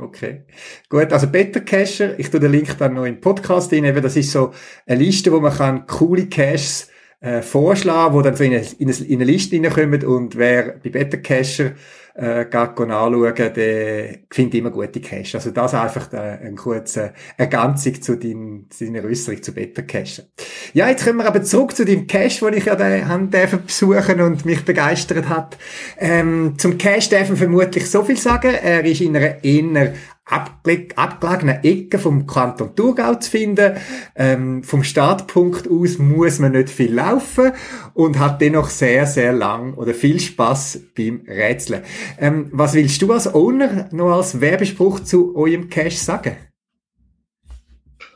Okay. 0.00 0.42
Gut, 0.88 1.12
also 1.12 1.26
Better 1.26 1.60
Cacher, 1.60 2.18
ich 2.18 2.30
tue 2.30 2.38
den 2.38 2.52
Link 2.52 2.78
dann 2.78 2.94
noch 2.94 3.04
im 3.04 3.20
Podcast 3.20 3.72
rein, 3.72 3.84
eben 3.84 4.00
das 4.00 4.16
ist 4.16 4.30
so 4.30 4.52
eine 4.86 5.02
Liste, 5.02 5.32
wo 5.32 5.40
man 5.40 5.52
kann 5.52 5.86
coole 5.86 6.26
Caches 6.26 6.88
äh, 7.20 7.42
vorschlagen, 7.42 8.14
wo 8.14 8.22
dann 8.22 8.36
so 8.36 8.44
in 8.44 8.52
in 8.52 8.88
eine, 8.88 8.98
in 8.98 9.14
eine 9.16 9.24
Liste 9.24 9.56
reinkommen 9.56 10.04
und 10.04 10.36
wer 10.36 10.78
bei 10.84 10.90
Better 10.90 11.18
Cacher 11.18 11.72
äh, 12.18 12.46
anschauen, 12.52 13.34
der 13.54 14.18
findet 14.30 14.54
immer 14.54 14.70
gute 14.70 15.00
Cache. 15.00 15.36
Also 15.36 15.50
das 15.52 15.72
einfach 15.72 16.12
äh, 16.12 16.38
eine 16.42 16.54
kurze 16.56 17.12
Ergänzung 17.36 18.02
zu, 18.02 18.16
dein, 18.16 18.66
zu 18.70 18.84
deiner 18.84 19.04
Äußerung 19.04 19.40
zu 19.42 19.54
Better 19.54 19.82
Cache. 19.82 20.26
Ja, 20.72 20.88
jetzt 20.88 21.04
kommen 21.04 21.18
wir 21.18 21.26
aber 21.26 21.42
zurück 21.42 21.76
zu 21.76 21.84
dem 21.84 22.08
Cache, 22.08 22.50
den 22.50 22.58
ich 22.58 22.64
ja 22.64 22.74
den, 22.74 23.30
besuchen 23.64 24.20
und 24.20 24.44
mich 24.44 24.64
begeistert 24.64 25.28
hat. 25.28 25.56
Ähm, 25.96 26.54
zum 26.58 26.76
Cache 26.76 27.10
darf 27.10 27.28
man 27.28 27.36
vermutlich 27.36 27.88
so 27.88 28.02
viel 28.02 28.16
sagen. 28.16 28.52
Er 28.52 28.84
ist 28.84 29.00
in 29.00 29.16
einer 29.16 29.44
eher 29.44 29.92
abgelegenen 30.28 31.64
Ecke 31.64 31.98
vom 31.98 32.26
Kanton 32.26 32.74
Thurgau 32.74 33.14
zu 33.14 33.30
finden. 33.30 33.76
Ähm, 34.14 34.62
vom 34.62 34.84
Startpunkt 34.84 35.68
aus 35.70 35.98
muss 35.98 36.38
man 36.38 36.52
nicht 36.52 36.70
viel 36.70 36.94
laufen 36.94 37.52
und 37.94 38.18
hat 38.18 38.40
dennoch 38.40 38.68
sehr, 38.68 39.06
sehr 39.06 39.32
lang 39.32 39.74
oder 39.74 39.94
viel 39.94 40.20
Spaß 40.20 40.80
beim 40.96 41.22
Rätseln. 41.26 41.82
Ähm, 42.18 42.48
was 42.52 42.74
willst 42.74 43.02
du 43.02 43.12
als 43.12 43.32
Owner 43.34 43.88
noch 43.92 44.16
als 44.16 44.40
Werbespruch 44.40 45.00
zu 45.00 45.36
eurem 45.36 45.68
Cash 45.68 45.96
sagen? 45.96 46.36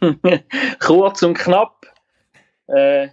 Kurz 0.81 1.23
und 1.23 1.35
knapp. 1.35 1.87
Äh, 2.67 3.09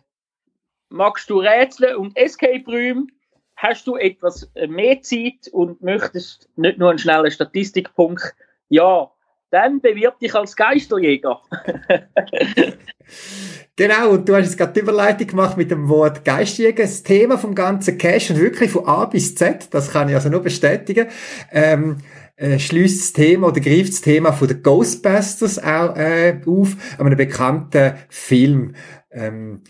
magst 0.90 1.30
du 1.30 1.40
Rätseln 1.40 1.96
und 1.98 2.16
Escape 2.18 2.64
Room? 2.68 3.10
Hast 3.56 3.88
du 3.88 3.98
etwas 3.98 4.50
mehr 4.68 5.02
Zeit 5.02 5.50
und 5.52 5.82
möchtest 5.82 6.50
nicht 6.56 6.78
nur 6.78 6.90
einen 6.90 7.00
schnellen 7.00 7.30
Statistikpunkt 7.30 8.34
ja, 8.70 9.12
dann 9.52 9.82
bewirb 9.82 10.20
dich 10.20 10.34
als 10.36 10.56
Geisterjäger. 10.56 11.42
genau, 13.76 14.12
und 14.12 14.30
du 14.30 14.36
hast 14.36 14.46
jetzt 14.46 14.58
gerade 14.58 14.74
die 14.74 14.82
Überleitung 14.82 15.28
gemacht 15.28 15.58
mit 15.58 15.72
dem 15.72 15.90
Wort 15.90 16.24
Geisterjäger. 16.24 16.84
Das 16.84 17.04
Thema 17.04 17.38
vom 17.38 17.56
ganzen 17.56 17.98
Cash 17.98 18.30
und 18.30 18.40
wirklich 18.40 18.72
von 18.72 18.86
A 18.88 19.06
bis 19.06 19.36
Z, 19.36 19.74
das 19.74 19.92
kann 19.92 20.10
ich 20.10 20.16
also 20.16 20.30
nur 20.30 20.42
bestätigen, 20.42 21.08
ähm, 21.52 21.98
äh, 22.36 22.60
schließt 22.60 23.02
das 23.02 23.14
Thema 23.14 23.48
oder 23.48 23.60
greift 23.60 23.90
das 23.90 24.02
Thema 24.02 24.32
von 24.32 24.48
den 24.48 24.64
Ghostbusters 24.64 25.60
auch, 25.60 25.96
äh, 25.96 26.40
auf, 26.46 26.76
einem 26.98 27.18
bekannten 27.18 27.96
Film. 28.08 28.76
Ähm, 29.12 29.64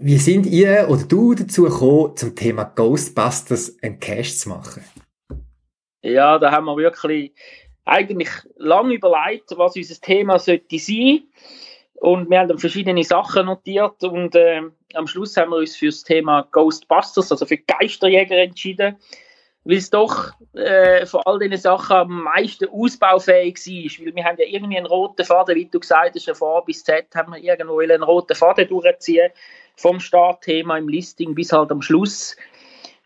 wie 0.00 0.18
sind 0.18 0.46
ihr 0.46 0.86
oder 0.88 1.02
du 1.02 1.34
dazu 1.34 1.64
gekommen, 1.64 2.16
zum 2.16 2.34
Thema 2.34 2.64
Ghostbusters 2.64 3.76
ein 3.82 3.98
Cash 3.98 4.38
zu 4.38 4.48
machen? 4.50 4.82
Ja, 6.02 6.38
da 6.38 6.52
haben 6.52 6.66
wir 6.66 6.76
wirklich 6.76 7.34
eigentlich 7.88 8.28
lange 8.56 8.94
überlegt, 8.94 9.56
was 9.56 9.76
unser 9.76 10.00
Thema 10.00 10.38
sollte 10.38 10.78
sein. 10.78 11.22
Und 12.00 12.30
wir 12.30 12.38
haben 12.38 12.48
dann 12.48 12.58
verschiedene 12.58 13.02
Sachen 13.02 13.46
notiert 13.46 14.04
und 14.04 14.36
äh, 14.36 14.62
am 14.94 15.06
Schluss 15.08 15.36
haben 15.36 15.50
wir 15.50 15.56
uns 15.56 15.76
für 15.76 15.86
das 15.86 16.04
Thema 16.04 16.46
Ghostbusters, 16.52 17.32
also 17.32 17.44
für 17.44 17.58
Geisterjäger 17.58 18.36
entschieden, 18.36 18.96
weil 19.64 19.76
es 19.78 19.90
doch 19.90 20.30
äh, 20.54 21.04
von 21.06 21.22
all 21.24 21.40
diesen 21.40 21.56
Sachen 21.56 21.96
am 21.96 22.22
meisten 22.22 22.68
ausbaufähig 22.68 23.56
war. 23.56 24.06
Weil 24.06 24.14
wir 24.14 24.24
haben 24.24 24.38
ja 24.38 24.46
irgendwie 24.46 24.76
einen 24.76 24.86
roten 24.86 25.24
Faden, 25.24 25.56
wie 25.56 25.64
du 25.64 25.80
gesagt 25.80 26.14
hast, 26.14 26.38
von 26.38 26.58
A 26.58 26.60
bis 26.60 26.84
Z 26.84 27.06
haben 27.16 27.32
wir 27.32 27.42
irgendwo 27.42 27.80
einen 27.80 28.04
roten 28.04 28.36
Faden 28.36 28.68
durchziehen, 28.68 29.32
vom 29.74 29.98
Startthema 29.98 30.78
im 30.78 30.88
Listing 30.88 31.34
bis 31.34 31.52
halt 31.52 31.72
am 31.72 31.82
Schluss. 31.82 32.36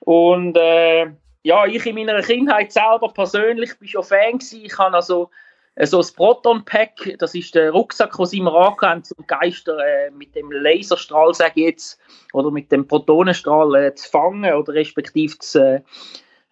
Und 0.00 0.56
äh, 0.58 1.06
ja, 1.42 1.66
ich 1.66 1.84
in 1.86 1.96
meiner 1.96 2.22
Kindheit 2.22 2.72
selber 2.72 3.12
persönlich 3.12 3.78
bin 3.78 3.88
schon 3.88 4.04
Fan 4.04 4.38
gewesen. 4.38 4.64
Ich 4.64 4.78
habe 4.78 4.94
also 4.94 5.30
äh, 5.74 5.86
so 5.86 5.98
das 5.98 6.12
Proton-Pack, 6.12 7.16
das 7.18 7.34
ist 7.34 7.54
der 7.54 7.72
Rucksack, 7.72 8.16
den 8.16 8.26
sie 8.26 8.38
immer 8.38 8.54
angehabt 8.54 9.06
zum 9.06 9.26
Geister 9.26 9.78
äh, 9.78 10.10
mit 10.10 10.34
dem 10.34 10.50
Laserstrahl, 10.52 11.34
sage 11.34 11.52
ich 11.56 11.66
jetzt, 11.66 12.00
oder 12.32 12.50
mit 12.50 12.70
dem 12.70 12.86
Protonenstrahl 12.86 13.74
äh, 13.74 13.94
zu 13.94 14.08
fangen 14.08 14.52
oder 14.54 14.72
respektive 14.74 15.38
zu, 15.38 15.76
äh, 15.76 15.82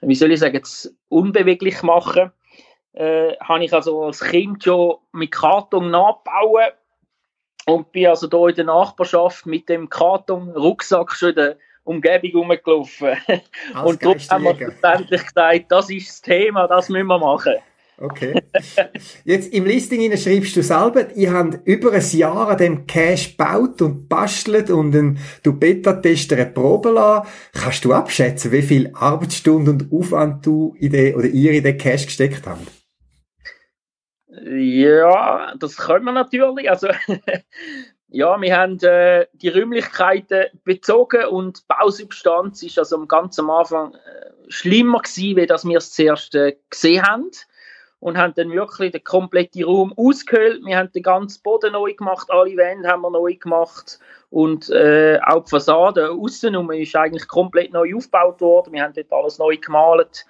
wie 0.01 0.15
soll 0.15 0.33
ich 0.33 0.41
sagen, 0.41 0.63
zu 0.65 0.91
unbeweglich 1.09 1.83
machen. 1.83 2.33
Äh, 2.93 3.37
habe 3.37 3.65
ich 3.65 3.73
also 3.73 4.03
als 4.03 4.21
Kind 4.21 4.65
schon 4.65 4.97
mit 5.13 5.31
Karton 5.31 5.93
nachbauen 5.93 6.73
und 7.67 7.93
bin 7.93 8.09
also 8.09 8.29
hier 8.29 8.49
in 8.49 8.55
der 8.57 8.65
Nachbarschaft 8.65 9.47
mit 9.47 9.69
dem 9.69 9.89
Karton-Rucksack 9.89 11.13
schon 11.13 11.29
in 11.31 11.35
der 11.37 11.57
Umgebung 11.91 12.43
rumgelaufen. 12.43 13.17
Als 13.75 13.91
und 13.91 14.03
darum 14.03 14.19
haben 14.19 14.45
wir 14.45 14.57
schlussendlich 14.57 15.27
gesagt, 15.27 15.65
das 15.69 15.91
ist 15.91 16.09
das 16.09 16.23
Thema, 16.23 16.67
das 16.67 16.89
müssen 16.89 17.07
wir 17.07 17.19
machen. 17.19 17.55
Okay. 18.01 18.43
Jetzt 19.25 19.53
im 19.53 19.67
Listing 19.67 20.17
schreibst 20.17 20.57
du 20.57 20.63
selber, 20.63 21.15
ihr 21.15 21.33
habt 21.35 21.67
über 21.67 21.93
ein 21.93 22.11
Jahr 22.13 22.49
an 22.49 22.57
dem 22.57 22.87
Cache 22.87 23.31
gebaut 23.31 23.83
und 23.83 24.09
bastelt 24.09 24.71
und 24.71 24.95
ein, 24.95 25.19
du 25.43 25.53
Beta-Tester 25.53 26.37
eine 26.37 26.47
Probe 26.47 26.93
lassen. 26.93 27.29
Kannst 27.53 27.85
du 27.85 27.93
abschätzen, 27.93 28.53
wie 28.53 28.63
viel 28.63 28.91
Arbeitsstunden 28.95 29.83
und 29.83 29.93
Aufwand 29.93 30.47
du 30.47 30.75
in 30.79 30.93
den, 30.93 31.15
oder 31.15 31.27
ihr 31.27 31.53
in 31.53 31.63
den 31.63 31.77
Cache 31.77 32.07
gesteckt 32.07 32.47
habt? 32.47 32.67
Ja, 34.49 35.55
das 35.59 35.77
können 35.77 36.07
wir 36.07 36.13
natürlich. 36.13 36.71
Also, 36.71 36.89
ja, 38.11 38.41
wir 38.41 38.57
haben 38.57 38.79
äh, 38.81 39.27
die 39.35 39.49
Räumlichkeiten 39.49 40.47
bezogen 40.65 41.27
und 41.27 41.59
die 41.59 41.65
Bausubstanz 41.69 42.63
ist 42.63 42.79
also 42.79 42.97
am 42.97 43.09
ganz 43.09 43.39
Anfang 43.39 43.95
äh, 43.95 44.31
schlimmer 44.49 45.01
gewesen, 45.01 45.47
das 45.47 45.65
wir 45.65 45.79
es 45.79 45.93
zuerst 45.93 46.35
äh, 46.35 46.57
gesehen 46.69 47.03
haben. 47.03 47.31
und 48.01 48.17
haben 48.17 48.35
dann 48.35 48.51
wirklich 48.51 48.93
den 48.93 49.05
kompletten 49.05 49.63
Raum 49.63 49.93
ausgehöhlt. 49.97 50.65
Wir 50.65 50.79
haben 50.79 50.91
den 50.93 51.03
ganzen 51.03 51.43
Boden 51.43 51.73
neu 51.73 51.93
gemacht, 51.93 52.31
alle 52.31 52.57
Wände 52.57 52.89
haben 52.89 53.03
wir 53.03 53.11
neu 53.11 53.35
gemacht 53.35 54.01
und 54.31 54.71
äh, 54.71 55.21
auch 55.23 55.45
die 55.45 55.51
Fassade 55.51 56.11
außen 56.11 56.71
ist 56.71 56.97
eigentlich 56.97 57.29
komplett 57.29 57.73
neu 57.73 57.95
aufgebaut 57.95 58.41
worden. 58.41 58.73
Wir 58.73 58.83
haben 58.83 58.95
dort 58.95 59.13
alles 59.13 59.39
neu 59.39 59.57
gemalt. 59.57 60.25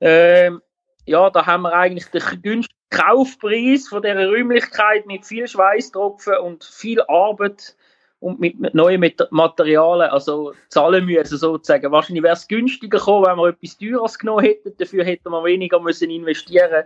Ähm, 0.00 0.62
ja, 1.04 1.28
da 1.28 1.44
haben 1.44 1.62
wir 1.62 1.72
eigentlich 1.72 2.06
den 2.06 2.42
günstigen 2.42 2.79
Kaufpreis 2.90 3.88
von 3.88 4.02
dieser 4.02 4.28
Räumlichkeit 4.28 5.06
mit 5.06 5.24
viel 5.24 5.46
Schweißtropfen 5.46 6.38
und 6.38 6.64
viel 6.64 7.00
Arbeit 7.02 7.76
und 8.18 8.38
mit, 8.38 8.74
neuen 8.74 9.00
Materialien 9.30 10.10
also 10.10 10.52
zahlen 10.68 11.06
müssen 11.06 11.38
sozusagen. 11.38 11.90
Wahrscheinlich 11.90 12.22
wäre 12.22 12.34
es 12.34 12.48
günstiger 12.48 12.98
gekommen, 12.98 13.26
wenn 13.26 13.36
wir 13.36 13.48
etwas 13.48 13.78
Teures 13.78 14.18
genommen 14.18 14.44
hätten. 14.44 14.76
Dafür 14.76 15.04
hätten 15.04 15.30
wir 15.30 15.44
weniger 15.44 15.80
müssen 15.80 16.10
investieren 16.10 16.84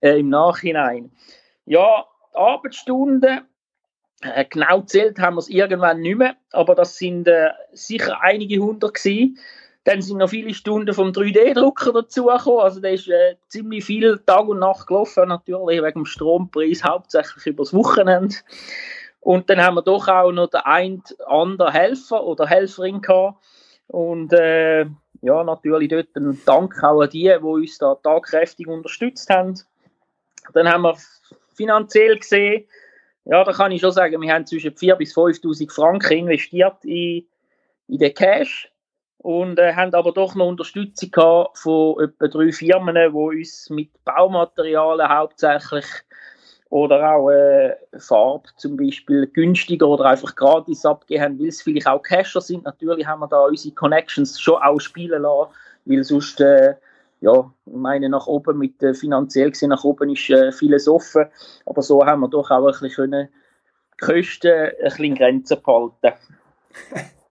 äh, 0.00 0.18
im 0.18 0.28
Nachhinein. 0.28 1.10
Ja, 1.64 2.04
die 2.32 2.36
Arbeitsstunden, 2.36 3.40
äh, 4.20 4.44
genau 4.44 4.82
zählt 4.82 5.18
haben 5.18 5.36
wir 5.36 5.40
es 5.40 5.48
irgendwann 5.48 6.00
nicht 6.00 6.18
mehr, 6.18 6.36
aber 6.52 6.74
das 6.74 6.98
sind 6.98 7.26
äh, 7.28 7.50
sicher 7.72 8.20
einige 8.20 8.58
hundert 8.58 8.94
gewesen. 8.94 9.38
Dann 9.84 10.00
sind 10.00 10.18
noch 10.18 10.30
viele 10.30 10.54
Stunden 10.54 10.94
vom 10.94 11.10
3D-Drucker 11.10 11.92
dazugekommen. 11.92 12.60
Also 12.60 12.80
da 12.80 12.88
ist 12.88 13.08
äh, 13.08 13.36
ziemlich 13.48 13.84
viel 13.84 14.18
Tag 14.24 14.48
und 14.48 14.58
Nacht 14.58 14.86
gelaufen, 14.86 15.28
natürlich 15.28 15.82
wegen 15.82 16.00
dem 16.00 16.06
Strompreis, 16.06 16.82
hauptsächlich 16.82 17.46
übers 17.46 17.74
Wochenende. 17.74 18.34
Und 19.20 19.48
dann 19.48 19.62
haben 19.62 19.74
wir 19.74 19.82
doch 19.82 20.08
auch 20.08 20.32
noch 20.32 20.48
den 20.48 20.60
ein 20.64 21.02
anderen 21.26 21.72
Helfer 21.72 22.24
oder 22.24 22.46
Helferin 22.46 23.02
gehabt. 23.02 23.42
Und 23.88 24.32
äh, 24.32 24.86
ja, 25.20 25.44
natürlich 25.44 25.88
dort 25.88 26.14
ein 26.16 26.40
Dank 26.44 26.82
auch 26.82 27.00
an 27.00 27.10
die, 27.10 27.24
die 27.24 27.38
uns 27.38 27.78
da 27.78 27.94
tagkräftig 27.94 28.66
unterstützt 28.66 29.28
haben. 29.30 29.54
Dann 30.52 30.68
haben 30.68 30.82
wir 30.82 30.96
finanziell 31.54 32.18
gesehen, 32.18 32.66
ja, 33.26 33.42
da 33.42 33.52
kann 33.52 33.72
ich 33.72 33.80
schon 33.80 33.92
sagen, 33.92 34.20
wir 34.20 34.32
haben 34.32 34.46
zwischen 34.46 34.72
4.000 34.72 34.96
bis 34.96 35.16
5.000 35.16 35.72
Franken 35.72 36.12
investiert 36.12 36.84
in, 36.84 37.26
in 37.88 37.98
den 37.98 38.12
Cash 38.12 38.70
und 39.18 39.58
äh, 39.58 39.74
haben 39.74 39.94
aber 39.94 40.12
doch 40.12 40.34
noch 40.34 40.46
Unterstützung 40.46 41.10
gehabt 41.10 41.58
von 41.58 42.02
etwa 42.02 42.28
drei 42.28 42.52
Firmen, 42.52 42.94
die 42.94 43.08
uns 43.08 43.70
mit 43.70 43.90
Baumaterialien 44.04 45.08
hauptsächlich 45.08 45.86
oder 46.74 47.14
auch 47.14 47.30
äh, 47.30 47.76
Farbe 47.98 48.48
zum 48.56 48.76
Beispiel 48.76 49.28
günstiger 49.28 49.86
oder 49.86 50.06
einfach 50.06 50.34
gratis 50.34 50.84
abgeben 50.84 51.38
weil 51.38 51.46
es 51.46 51.62
vielleicht 51.62 51.86
auch 51.86 52.02
Cacher 52.02 52.40
sind. 52.40 52.64
Natürlich 52.64 53.06
haben 53.06 53.20
wir 53.20 53.28
da 53.28 53.44
unsere 53.44 53.74
Connections 53.74 54.40
schon 54.40 54.60
auch 54.60 54.80
spielen 54.80 55.22
lassen, 55.22 55.52
weil 55.84 56.02
sonst, 56.02 56.40
äh, 56.40 56.74
ja, 57.20 57.50
ich 57.66 57.72
meine, 57.72 58.08
nach 58.08 58.26
oben 58.26 58.58
mit 58.58 58.82
äh, 58.82 58.92
finanziell 58.92 59.52
gesehen, 59.52 59.70
nach 59.70 59.84
oben 59.84 60.10
ist 60.10 60.28
äh, 60.30 60.50
vieles 60.50 60.88
offen, 60.88 61.26
aber 61.64 61.82
so 61.82 62.04
haben 62.04 62.20
wir 62.20 62.28
doch 62.28 62.50
auch 62.50 62.66
ein 62.66 62.72
bisschen 62.72 62.90
können, 62.90 63.28
die 63.92 64.04
Kosten 64.04 64.50
ein 64.52 64.72
bisschen 64.82 65.04
in 65.04 65.14
Grenzen 65.14 65.62
behalten. 65.62 66.12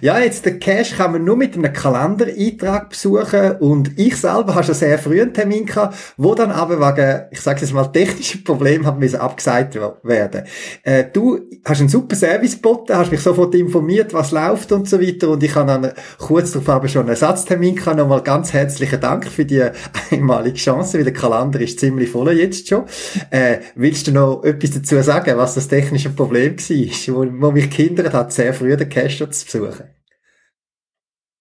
Ja, 0.00 0.18
jetzt 0.18 0.44
den 0.44 0.58
Cash 0.58 0.96
kann 0.96 1.12
man 1.12 1.24
nur 1.24 1.36
mit 1.36 1.56
einem 1.56 1.72
Kalendereintrag 1.72 2.90
besuchen 2.90 3.52
und 3.60 3.98
ich 3.98 4.16
selber 4.16 4.54
habe 4.54 4.64
schon 4.64 4.74
sehr 4.74 4.98
früh 4.98 5.22
einen 5.22 5.32
Termin 5.32 5.64
gehabt, 5.64 5.96
wo 6.16 6.34
dann 6.34 6.50
aber 6.50 6.80
wegen, 6.80 7.22
ich 7.30 7.40
sage 7.40 7.60
jetzt 7.60 7.72
mal, 7.72 7.86
technischen 7.86 8.42
Problemen 8.42 8.84
hat 8.84 8.98
müssen 8.98 9.20
abgesagt 9.20 9.78
werden. 10.02 10.42
Äh, 10.82 11.04
du 11.12 11.40
hast 11.64 11.80
einen 11.80 11.88
super 11.88 12.16
Service 12.16 12.56
geboten, 12.56 12.96
hast 12.96 13.12
mich 13.12 13.20
sofort 13.20 13.54
informiert, 13.54 14.12
was 14.12 14.32
läuft 14.32 14.72
und 14.72 14.88
so 14.88 15.00
weiter 15.00 15.28
und 15.28 15.42
ich 15.42 15.54
habe 15.54 15.68
dann 15.68 15.92
kurz 16.18 16.50
darauf 16.50 16.68
aber 16.68 16.88
schon 16.88 17.02
einen 17.02 17.10
Ersatztermin 17.10 17.76
gehabt. 17.76 17.96
Nochmal 17.96 18.22
ganz 18.22 18.52
herzlichen 18.52 19.00
Dank 19.00 19.26
für 19.26 19.44
die 19.44 19.62
einmalige 20.10 20.56
Chance, 20.56 20.98
weil 20.98 21.04
der 21.04 21.12
Kalender 21.12 21.60
ist 21.60 21.78
ziemlich 21.78 22.10
voll 22.10 22.32
jetzt 22.32 22.68
schon. 22.68 22.84
Äh, 23.30 23.58
willst 23.76 24.08
du 24.08 24.12
noch 24.12 24.42
etwas 24.42 24.72
dazu 24.72 25.00
sagen, 25.00 25.38
was 25.38 25.54
das 25.54 25.68
technische 25.68 26.10
Problem 26.10 26.56
war, 26.58 27.14
wo, 27.14 27.46
wo 27.46 27.52
mich 27.52 27.70
gehindert 27.70 28.12
hat, 28.12 28.32
sehr 28.32 28.52
früh 28.52 28.76
den 28.76 28.88
Cash 28.88 29.18
zu 29.18 29.43
besuchen? 29.44 29.94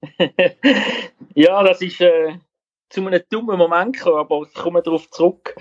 ja, 1.36 1.64
das 1.64 1.82
ist 1.82 2.02
äh, 2.02 2.34
zu 2.90 3.06
einem 3.06 3.22
dummen 3.30 3.58
Moment 3.58 3.98
gekommen, 3.98 4.18
aber 4.18 4.44
ich 4.48 4.54
komme 4.54 4.82
darauf 4.82 5.10
zurück. 5.10 5.56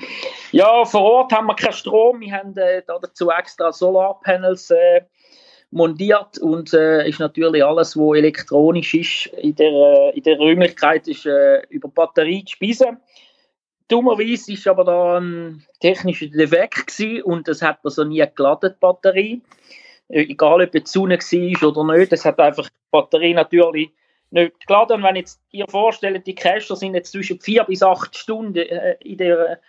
Ja, 0.51 0.85
vor 0.85 1.03
Ort 1.03 1.33
haben 1.33 1.47
wir 1.47 1.57
keinen 1.57 1.73
Strom. 1.73 2.21
Wir 2.21 2.33
haben 2.33 2.57
äh, 2.57 2.83
dazu 2.87 3.31
extra 3.31 3.73
Solarpanels 3.73 4.71
äh, 4.71 5.03
montiert 5.71 6.39
und 6.39 6.75
äh, 6.75 7.09
ist 7.09 7.19
natürlich 7.19 7.65
alles, 7.65 7.97
was 7.97 8.19
elektronisch 8.19 8.95
ist, 8.95 9.27
in 9.39 9.55
der, 9.57 9.73
äh, 9.73 10.17
in 10.17 10.23
der 10.23 10.37
Räumlichkeit 10.37 11.09
ist 11.09 11.25
äh, 11.25 11.63
über 11.71 11.89
Batterie 11.89 12.45
zu 12.45 12.53
speisen. 12.53 12.99
Dummerweise 13.89 14.53
ist 14.53 14.69
aber 14.69 14.85
da 14.85 15.19
ein 15.19 15.65
technischer 15.81 16.27
Defekt 16.27 17.01
und 17.25 17.49
das 17.49 17.63
hat 17.63 17.79
also 17.83 18.05
nie 18.05 18.25
geladen, 18.35 18.73
die 18.75 18.81
Batterie. 18.81 19.43
Äh, 20.13 20.23
egal, 20.23 20.63
ob 20.63 20.75
es 20.75 20.93
Sonne 20.93 21.19
war 21.19 21.69
oder 21.69 21.97
nicht, 21.97 22.13
das 22.13 22.25
hat 22.25 22.39
einfach 22.39 22.69
die 22.69 22.91
Batterie 22.91 23.35
natürlich 23.35 23.91
nicht 24.31 24.67
geladen. 24.67 24.97
Und 24.97 25.03
wenn 25.03 25.17
jetzt 25.17 25.41
ihr 25.51 25.67
vorstellt, 25.69 26.27
die 26.27 26.35
Cacher 26.35 26.77
sind 26.77 26.95
jetzt 26.95 27.13
zwischen 27.13 27.41
vier 27.41 27.65
bis 27.65 27.83
acht 27.83 28.17
Stunden 28.17 28.57
äh, 28.57 28.97
in 29.01 29.19
der 29.19 29.61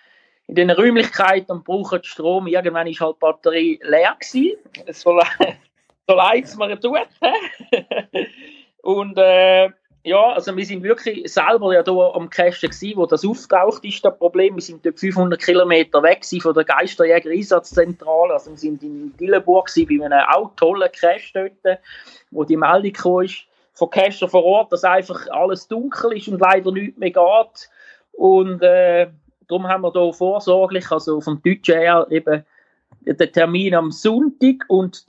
in 0.48 0.56
den 0.56 0.72
Räumlichkeiten 0.72 1.52
und 1.52 1.64
brauchen 1.64 2.04
Strom. 2.04 2.48
Irgendwann 2.48 2.88
ist 2.88 3.00
halt 3.00 3.16
die 3.16 3.20
Batterie 3.20 3.80
leer 3.82 4.16
gewesen. 4.20 4.58
So, 4.90 5.20
so 6.08 6.16
leid 6.16 6.44
es 6.44 6.58
mir 6.58 6.78
tut. 6.78 7.08
und 8.82 9.18
äh, 9.18 9.70
ja, 10.04 10.34
also 10.34 10.56
wir 10.56 10.66
sind 10.66 10.84
wirklich 10.84 11.32
selber 11.32 11.74
ja 11.74 11.82
da 11.82 11.92
am 12.14 12.30
Cachen 12.30 12.70
gewesen, 12.70 12.98
wo 12.98 13.06
das 13.06 13.24
auftaucht 13.26 13.86
ist, 13.86 14.04
das 14.04 14.18
Problem. 14.18 14.56
Wir 14.56 14.62
sind 14.62 14.86
dort 14.86 15.00
500 15.00 15.42
Kilometer 15.42 16.04
weg 16.04 16.26
von 16.42 16.54
der 16.54 16.66
Geisterjäger-Einsatzzentrale. 16.66 18.34
Also 18.34 18.52
wir 18.52 18.58
sind 18.58 18.84
in 18.84 19.16
Dillenburg 19.16 19.72
bei 19.74 20.04
einem 20.04 20.20
auch 20.30 20.52
tollen 20.58 20.90
Cache 20.92 21.32
dort, 21.64 21.80
wo 22.32 22.44
die 22.44 22.58
Meldung 22.58 22.92
kam 22.92 23.28
von 23.74 23.90
Cacher 23.90 24.28
vor 24.28 24.44
Ort, 24.44 24.74
dass 24.74 24.84
einfach 24.84 25.28
alles 25.30 25.68
dunkel 25.68 26.18
ist 26.18 26.28
und 26.28 26.40
leider 26.40 26.72
nichts 26.72 26.98
mehr 26.98 27.12
geht. 27.12 27.70
Und 28.12 28.62
äh, 28.62 29.08
darum 29.48 29.68
haben 29.68 29.82
wir 29.82 29.92
da 29.92 30.12
vorsorglich, 30.12 30.92
also 30.92 31.22
vom 31.22 31.42
Deutschen 31.42 31.80
her, 31.80 32.06
eben 32.10 32.46
den 33.06 33.32
Termin 33.32 33.76
am 33.76 33.92
Sonntag 33.92 34.66
und 34.68 35.08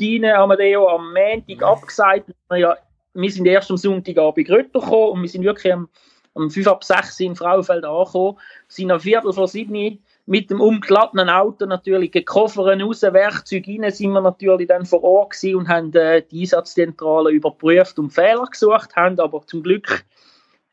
wir 0.48 0.56
den 0.56 0.76
am 0.76 1.12
Montag 1.12 1.62
abgesagt. 1.62 2.32
Wir, 2.48 2.58
ja, 2.58 2.76
wir 3.14 3.30
sind 3.30 3.46
erst 3.46 3.70
am 3.70 3.76
Sonntagabend 3.76 4.46
Grötter 4.46 4.80
gekommen 4.80 5.12
und 5.12 5.22
wir 5.22 5.28
sind 5.28 5.44
wirklich 5.44 5.72
am, 5.72 5.88
am 6.34 6.50
5 6.50 6.66
ab 6.66 6.84
6 6.84 7.20
in 7.20 7.36
Frauenfeld 7.36 7.84
angekommen, 7.84 8.38
sind 8.68 8.90
am 8.90 9.00
Viertel 9.00 9.32
vor 9.32 9.48
7 9.48 9.98
mit 10.26 10.50
dem 10.50 10.60
umgeladenen 10.60 11.28
Auto 11.28 11.66
natürlich 11.66 12.24
Koffer 12.24 12.80
raus, 12.80 13.02
Werkzeuge 13.02 13.72
rein, 13.72 13.90
sind 13.92 14.12
wir 14.12 14.20
natürlich 14.20 14.68
dann 14.68 14.86
vor 14.86 15.04
Ort 15.04 15.32
gewesen 15.32 15.56
und 15.56 15.68
haben 15.68 15.94
äh, 15.94 16.22
die 16.22 16.40
Einsatzzentrale 16.40 17.30
überprüft 17.30 17.98
und 17.98 18.10
Fehler 18.10 18.46
gesucht, 18.50 18.96
haben 18.96 19.20
aber 19.20 19.46
zum 19.46 19.62
Glück 19.62 20.04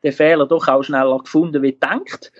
den 0.02 0.12
Fehler 0.12 0.46
doch 0.46 0.66
auch 0.68 0.82
schneller 0.82 1.18
gefunden, 1.18 1.62
wie 1.62 1.72
gedacht. 1.72 2.32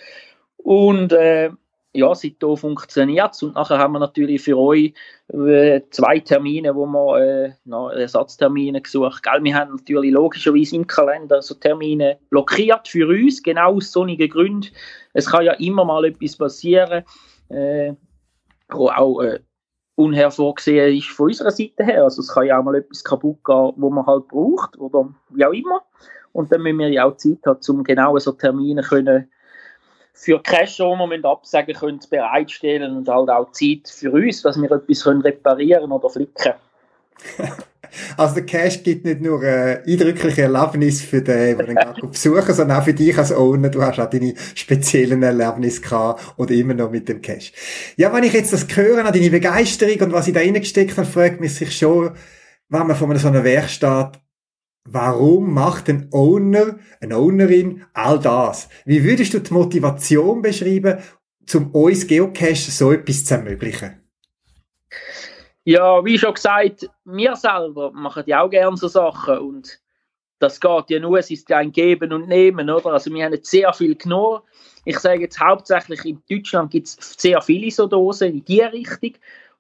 Und 0.57 1.12
äh, 1.12 1.51
ja, 1.95 2.15
seitdem 2.15 2.57
funktioniert 2.57 3.35
es. 3.35 3.43
Und 3.43 3.55
nachher 3.55 3.79
haben 3.79 3.93
wir 3.93 3.99
natürlich 3.99 4.43
für 4.43 4.59
euch 4.59 4.95
äh, 5.29 5.83
zwei 5.91 6.21
Termine, 6.21 6.75
wo 6.75 6.87
wir 6.87 7.19
äh, 7.19 7.53
noch 7.65 7.91
Ersatztermine 7.91 8.81
gesucht 8.81 9.27
haben. 9.27 9.45
Wir 9.45 9.55
haben 9.55 9.73
natürlich 9.73 10.11
logischerweise 10.11 10.77
im 10.77 10.87
Kalender 10.87 11.43
so 11.43 11.55
Termine 11.55 12.19
blockiert 12.31 12.89
für 12.89 13.09
uns, 13.09 13.43
genau 13.43 13.77
aus 13.77 13.93
sonnigen 13.93 14.31
Gründen. 14.31 14.69
Es 15.13 15.31
kann 15.31 15.45
ja 15.45 15.53
immer 15.55 15.85
mal 15.85 16.05
etwas 16.07 16.37
passieren, 16.37 17.05
äh, 17.51 17.93
wo 18.71 18.89
auch 18.89 19.21
äh, 19.21 19.41
unhervorgesehen 19.97 20.97
ist 20.97 21.09
von 21.09 21.27
unserer 21.27 21.51
Seite 21.51 21.85
her. 21.85 22.05
Also 22.05 22.23
es 22.23 22.29
kann 22.29 22.47
ja 22.47 22.59
auch 22.59 22.65
mal 22.65 22.77
etwas 22.77 23.05
kaputt 23.05 23.45
gehen, 23.45 23.73
wo 23.77 23.91
man 23.91 24.07
halt 24.07 24.29
braucht 24.29 24.79
oder 24.79 25.15
wie 25.29 25.45
auch 25.45 25.53
immer. 25.53 25.83
Und 26.33 26.51
dann 26.51 26.63
müssen 26.63 26.79
wir 26.79 26.89
ja 26.89 27.05
auch 27.05 27.17
Zeit 27.19 27.41
haben, 27.45 27.61
um 27.69 27.85
genau 27.85 28.17
so 28.17 28.33
Termine 28.33 28.81
können 28.81 29.31
für 30.12 30.42
Cash, 30.42 30.77
die 30.77 30.83
wir 30.83 31.25
absagen 31.25 31.75
können, 31.75 32.01
bereitstellen 32.09 32.96
und 32.96 33.09
halt 33.09 33.31
auch 33.31 33.51
Zeit 33.53 33.88
für 33.88 34.12
uns, 34.12 34.42
dass 34.42 34.61
wir 34.61 34.70
etwas 34.70 35.05
können 35.05 35.22
reparieren 35.22 35.90
oder 35.90 36.09
flicken 36.09 36.55
Also 38.16 38.37
der 38.37 38.46
Cash 38.46 38.83
gibt 38.83 39.05
nicht 39.05 39.20
nur 39.20 39.42
äh, 39.42 39.83
eindrückliche 39.87 40.42
Erlebnisse 40.42 41.05
für 41.05 41.20
den, 41.20 41.59
der 41.59 41.66
den 41.66 41.77
gerade 41.77 42.07
besuchen, 42.07 42.55
sondern 42.55 42.79
auch 42.79 42.85
für 42.85 42.94
dich 42.94 43.16
als 43.16 43.33
Owner. 43.33 43.68
Du 43.68 43.83
hast 43.83 44.01
auch 44.01 44.09
deine 44.09 44.35
speziellen 44.55 45.22
Erlebnisse 45.22 45.81
gehabt 45.81 46.35
oder 46.38 46.53
immer 46.53 46.75
noch 46.75 46.90
mit 46.90 47.09
dem 47.09 47.20
Cash. 47.20 47.53
Ja, 47.96 48.12
wenn 48.12 48.25
ich 48.25 48.33
jetzt 48.33 48.53
das 48.53 48.66
höre, 48.75 49.05
an 49.05 49.12
deine 49.12 49.31
Begeisterung 49.31 50.01
und 50.01 50.12
was 50.12 50.27
ich 50.27 50.35
da 50.35 50.40
reingesteckt 50.40 50.96
habe, 50.96 51.07
fragt 51.07 51.40
mich 51.40 51.55
sich 51.55 51.77
schon, 51.77 52.12
wenn 52.68 52.87
man 52.87 52.96
von 52.96 53.14
so 53.18 53.29
einer 53.29 53.44
Werkstatt 53.44 54.22
Warum 54.85 55.55
macht 55.55 55.88
ein 55.88 56.09
Owner, 56.12 56.79
eine 57.01 57.16
Ownerin 57.16 57.85
all 57.92 58.18
das? 58.18 58.68
Wie 58.85 59.05
würdest 59.05 59.33
du 59.33 59.38
die 59.38 59.53
Motivation 59.53 60.42
beschreiben, 60.42 60.99
um 61.55 61.71
uns 61.71 62.07
Geocache 62.07 62.71
so 62.71 62.92
etwas 62.92 63.25
zu 63.25 63.35
ermöglichen? 63.35 64.01
Ja, 65.64 66.05
wie 66.05 66.18
schon 66.18 66.35
gesagt, 66.35 66.90
wir 67.05 67.37
selber 67.37 67.92
machen 67.92 68.25
ja 68.27 68.42
auch 68.42 68.51
gerne 68.51 68.77
so 68.77 68.88
Sachen 68.88 69.38
und 69.38 69.81
das 70.40 70.61
geht 70.61 70.90
ja 70.90 70.99
nur, 70.99 71.21
es 71.21 71.31
ist 71.31 71.53
ein 71.53 71.71
Geben 71.71 72.12
und 72.12 72.27
Nehmen, 72.27 72.68
oder? 72.68 72.95
Also 72.95 73.14
wir 73.14 73.25
haben 73.25 73.33
jetzt 73.33 73.49
sehr 73.49 73.73
viel 73.73 73.95
genommen. 73.95 74.40
Ich 74.85 74.99
sage 74.99 75.21
jetzt 75.21 75.38
hauptsächlich 75.38 76.05
in 76.05 76.21
Deutschland 76.29 76.73
gibt 76.73 76.88
es 76.88 76.97
sehr 77.16 77.40
viele 77.40 77.71
so 77.71 77.87
Dosen 77.87 78.33
in 78.33 78.45
die 78.45 78.61
Richtung 78.61 79.12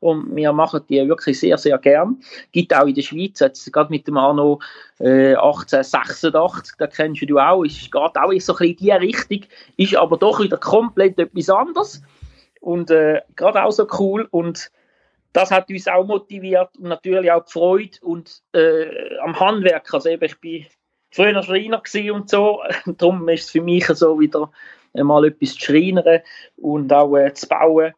und 0.02 0.34
wir 0.34 0.52
machen 0.52 0.80
die 0.88 1.06
wirklich 1.08 1.38
sehr, 1.38 1.56
sehr 1.56 1.78
gern. 1.78 2.20
Gibt 2.50 2.74
auch 2.74 2.86
in 2.86 2.94
der 2.94 3.02
Schweiz, 3.02 3.38
jetzt 3.38 3.72
gerade 3.72 3.90
mit 3.90 4.08
dem 4.08 4.16
Anno 4.16 4.60
äh, 4.98 5.36
1886, 5.36 6.74
da 6.76 6.88
kennst 6.88 7.22
du 7.22 7.38
auch, 7.38 7.62
ist 7.62 7.92
geht 7.92 7.94
auch 7.94 8.30
in 8.30 8.40
so 8.40 8.52
ein 8.54 8.58
bisschen 8.58 8.76
die 8.76 8.90
Richtung, 8.90 9.42
ist 9.76 9.94
aber 9.94 10.16
doch 10.16 10.40
wieder 10.40 10.56
komplett 10.56 11.20
etwas 11.20 11.48
anderes. 11.48 12.02
Und 12.60 12.90
äh, 12.90 13.20
gerade 13.36 13.62
auch 13.62 13.70
so 13.70 13.86
cool. 13.98 14.26
Und 14.32 14.72
das 15.32 15.52
hat 15.52 15.70
uns 15.70 15.86
auch 15.86 16.04
motiviert 16.04 16.70
und 16.78 16.88
natürlich 16.88 17.30
auch 17.30 17.44
die 17.44 17.52
Freude 17.52 17.98
und 18.02 18.42
äh, 18.54 19.18
am 19.18 19.38
Handwerk, 19.38 19.94
also 19.94 20.08
eben, 20.08 20.24
ich 20.24 20.40
bin 20.40 20.66
früher 21.12 21.42
Schreiner 21.44 21.80
und 22.12 22.28
so, 22.28 22.60
darum 22.98 23.28
ist 23.28 23.44
es 23.44 23.50
für 23.50 23.62
mich 23.62 23.86
so 23.86 24.18
wieder 24.18 24.50
mal 24.94 25.24
etwas 25.26 25.54
zu 25.54 25.60
schreinern 25.60 26.22
und 26.56 26.92
auch 26.92 27.16
äh, 27.16 27.32
zu 27.32 27.46
bauen 27.46 27.94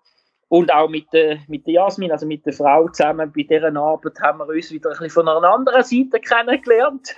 und 0.49 0.73
auch 0.73 0.89
mit, 0.89 1.13
der, 1.13 1.39
mit 1.49 1.67
der 1.67 1.75
Jasmin, 1.75 2.13
also 2.13 2.27
mit 2.27 2.45
der 2.47 2.53
Frau 2.53 2.89
zusammen, 2.89 3.33
bei 3.35 3.43
dieser 3.43 3.75
Arbeit 3.75 4.21
haben 4.21 4.39
wir 4.39 4.49
uns 4.49 4.71
wieder 4.71 4.91
ein 4.91 4.99
bisschen 4.99 5.11
von 5.11 5.29
einer 5.29 5.49
anderen 5.49 5.83
Seite 5.83 6.21
kennengelernt. 6.21 7.15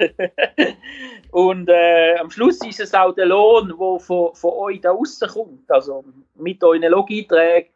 und 1.32 1.68
äh, 1.68 2.16
am 2.18 2.30
Schluss 2.30 2.64
ist 2.66 2.80
es 2.80 2.94
auch 2.94 3.12
der 3.12 3.26
Lohn, 3.26 3.68
der 3.68 4.00
von, 4.00 4.34
von 4.34 4.50
euch 4.52 4.80
da 4.80 4.92
rauskommt. 4.92 5.70
Also 5.70 6.04
mit 6.36 6.62
euren 6.62 6.90
Logiträgen, 6.90 7.70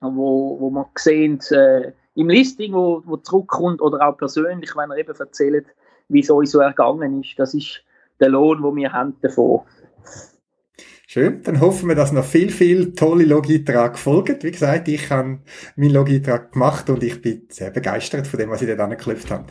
wo, 0.00 0.58
wo 0.60 0.70
man 0.70 0.86
sehen, 0.96 1.40
äh, 1.50 1.92
im 2.14 2.28
Listing, 2.28 2.72
wo, 2.72 3.02
wo 3.04 3.16
zurückkommt, 3.18 3.80
oder 3.80 4.06
auch 4.08 4.16
persönlich, 4.16 4.74
wenn 4.74 4.90
ihr 4.90 4.98
eben 4.98 5.14
erzählt, 5.14 5.66
wie 6.08 6.20
es 6.20 6.30
euch 6.30 6.50
so 6.50 6.60
ergangen 6.60 7.22
ist. 7.22 7.38
Das 7.38 7.54
ist 7.54 7.82
der 8.20 8.30
Lohn, 8.30 8.62
den 8.62 8.76
wir 8.76 8.92
haben 8.92 9.16
davon. 9.20 9.62
Schön. 11.08 11.40
Dann 11.44 11.60
hoffen 11.60 11.88
wir, 11.88 11.94
dass 11.94 12.10
noch 12.10 12.24
viel, 12.24 12.50
viel 12.50 12.92
tolle 12.92 13.24
Logitrag 13.24 13.96
folgen. 13.96 14.38
Wie 14.42 14.50
gesagt, 14.50 14.88
ich 14.88 15.08
habe 15.08 15.38
meinen 15.76 15.92
Logitrag 15.92 16.50
gemacht 16.50 16.90
und 16.90 17.00
ich 17.04 17.22
bin 17.22 17.42
sehr 17.48 17.70
begeistert 17.70 18.26
von 18.26 18.40
dem, 18.40 18.50
was 18.50 18.60
ich 18.60 18.66
dort 18.66 18.80
angeklopft 18.80 19.30
habe. 19.30 19.44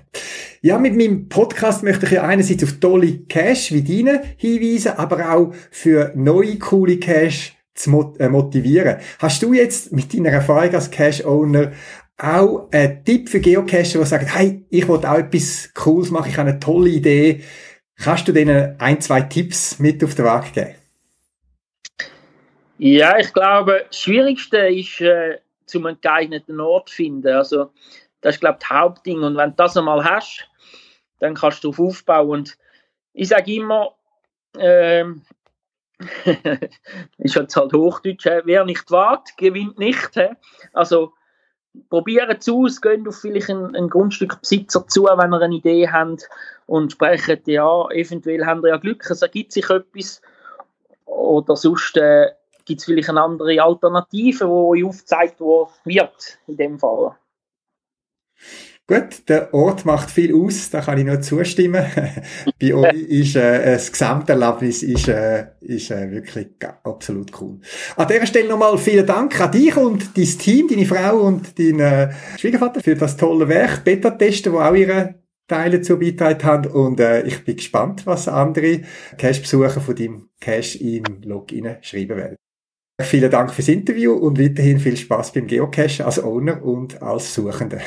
Ja, 0.62 0.78
mit 0.78 0.98
meinem 0.98 1.30
Podcast 1.30 1.82
möchte 1.82 2.08
ich 2.08 2.12
ja 2.12 2.24
einerseits 2.24 2.62
auf 2.66 2.74
tolle 2.82 3.20
Cash 3.30 3.72
wie 3.72 3.84
deine 3.84 4.22
hinweisen, 4.36 4.98
aber 4.98 5.32
auch 5.34 5.54
für 5.72 6.12
neue, 6.14 6.60
coole 6.60 6.98
Cash 6.98 7.56
zu 7.74 8.14
äh, 8.20 8.28
motivieren. 8.28 8.98
Hast 9.20 9.42
du 9.42 9.54
jetzt 9.54 9.94
mit 9.94 10.14
deiner 10.14 10.32
Erfahrung 10.32 10.74
als 10.74 10.92
Cash-Owner 10.92 11.72
auch 12.18 12.70
einen 12.72 13.06
Tipp 13.06 13.30
für 13.30 13.40
Geocacher, 13.40 14.00
die 14.00 14.06
sagen, 14.06 14.28
hey, 14.28 14.66
ich 14.70 14.90
will 14.90 14.98
auch 14.98 15.18
etwas 15.20 15.72
Cooles 15.74 16.12
machen, 16.12 16.32
ich 16.32 16.38
habe 16.38 16.50
eine 16.50 16.60
tolle 16.60 16.90
Idee. 16.90 17.44
Kannst 17.98 18.28
du 18.28 18.34
denen 18.34 18.78
ein, 18.78 19.00
zwei 19.00 19.22
Tipps 19.22 19.80
mit 19.80 20.04
auf 20.04 20.16
den 20.16 20.26
Weg 20.26 20.52
geben? 20.54 20.85
Ja, 22.78 23.18
ich 23.18 23.34
glaube, 23.34 23.86
das 23.88 24.00
Schwierigste 24.00 24.58
ist, 24.58 25.00
äh, 25.02 25.40
zum 25.66 25.86
einen 25.86 26.00
geeigneten 26.02 26.60
Ort 26.60 26.90
zu 26.90 26.96
finden. 26.96 27.34
Also, 27.34 27.72
das 28.22 28.36
ist, 28.36 28.42
glaube 28.42 28.58
ich, 28.62 28.68
das 28.68 28.78
Hauptding. 28.78 29.24
Und 29.24 29.38
wenn 29.38 29.52
du 29.52 29.56
das 29.56 29.78
einmal 29.78 30.04
hast, 30.04 30.48
dann 31.20 31.36
kannst 31.36 31.64
du 31.64 31.72
darauf 31.72 31.88
aufbauen. 31.88 32.30
Und 32.30 32.58
ich 33.14 33.30
sage 33.30 33.54
immer, 33.54 33.96
ähm, 34.58 35.22
ist 37.18 37.36
jetzt 37.36 37.56
halt 37.56 37.74
Hochdeutsch, 37.74 38.26
wer 38.26 38.66
nicht 38.66 38.92
wagt, 38.92 39.38
gewinnt 39.38 39.80
nicht. 39.80 40.20
Also, 40.74 41.14
probieren 41.90 42.36
es 42.38 42.50
aus, 42.50 42.82
gehen 42.82 43.08
auf 43.08 43.22
vielleicht 43.22 43.50
einen, 43.50 43.76
einen 43.76 43.90
Grundstückbesitzer 43.90 44.88
zu, 44.88 45.06
wenn 45.06 45.34
ihr 45.34 45.42
eine 45.42 45.56
Idee 45.56 45.90
habt 45.90 46.30
und 46.66 46.92
sprechen, 46.92 47.42
ja, 47.46 47.90
eventuell 47.92 48.46
haben 48.46 48.64
ihr 48.64 48.70
ja 48.70 48.78
Glück, 48.78 49.10
es 49.10 49.22
ergibt 49.22 49.54
sich 49.54 49.70
etwas. 49.70 50.22
Oder 51.06 51.56
sonst 51.56 51.96
äh, 51.98 52.32
gibt 52.66 52.82
es 52.82 52.86
vielleicht 52.86 53.10
eine 53.10 53.22
andere 53.22 53.62
Alternative, 53.62 54.46
die 54.46 54.52
euch 54.52 54.84
aufgezeigt 54.84 55.40
wird, 55.40 56.40
in 56.48 56.58
dem 56.58 56.80
Fall. 56.80 57.16
Gut, 58.88 59.28
der 59.30 59.52
Ort 59.52 59.84
macht 59.84 60.12
viel 60.12 60.36
aus, 60.36 60.70
da 60.70 60.80
kann 60.80 61.00
ich 61.00 61.06
nur 61.06 61.20
zustimmen. 61.20 61.84
Bei 62.62 62.74
euch 62.76 62.94
ist 62.94 63.36
äh, 63.36 63.74
das 63.74 63.92
Gesamterlebnis 63.92 64.84
ist, 64.84 65.08
äh, 65.08 65.48
ist 65.62 65.90
äh, 65.90 66.12
wirklich 66.12 66.50
absolut 66.84 67.32
cool. 67.42 67.60
An 67.96 68.08
dieser 68.08 68.28
Stelle 68.28 68.48
nochmal 68.50 68.78
vielen 68.78 69.08
Dank 69.08 69.42
an 69.42 69.52
dich 69.52 69.76
und 69.76 70.16
dein 70.16 70.26
Team, 70.26 70.68
deine 70.68 70.86
Frau 70.86 71.18
und 71.22 71.58
deinen 71.58 71.80
äh, 71.80 72.14
Schwiegervater 72.38 72.80
für 72.82 72.96
das 72.96 73.18
tolle 73.18 73.50
Werk, 73.50 73.84
Beta-Testen, 73.86 74.54
wo 74.54 74.60
auch 74.60 74.76
ihre 74.76 75.16
Teile 75.48 75.80
dazu 75.80 75.98
beigetragen 75.98 76.44
haben. 76.44 76.70
Und 76.70 77.00
äh, 77.00 77.24
ich 77.24 77.44
bin 77.44 77.56
gespannt, 77.56 78.06
was 78.06 78.28
andere 78.28 78.82
Cache-Besucher 79.18 79.82
von 79.82 79.96
deinem 79.96 80.30
Cache 80.40 80.78
in 80.78 81.24
Login 81.24 81.78
schreiben 81.82 82.18
werden. 82.18 82.36
Vielen 83.02 83.30
Dank 83.30 83.52
fürs 83.52 83.68
Interview 83.68 84.14
und 84.14 84.40
weiterhin 84.40 84.80
viel 84.80 84.96
Spaß 84.96 85.34
beim 85.34 85.48
Geocache 85.48 86.06
als 86.06 86.24
Owner 86.24 86.64
und 86.64 87.02
als 87.02 87.36
Suchender. 87.36 87.82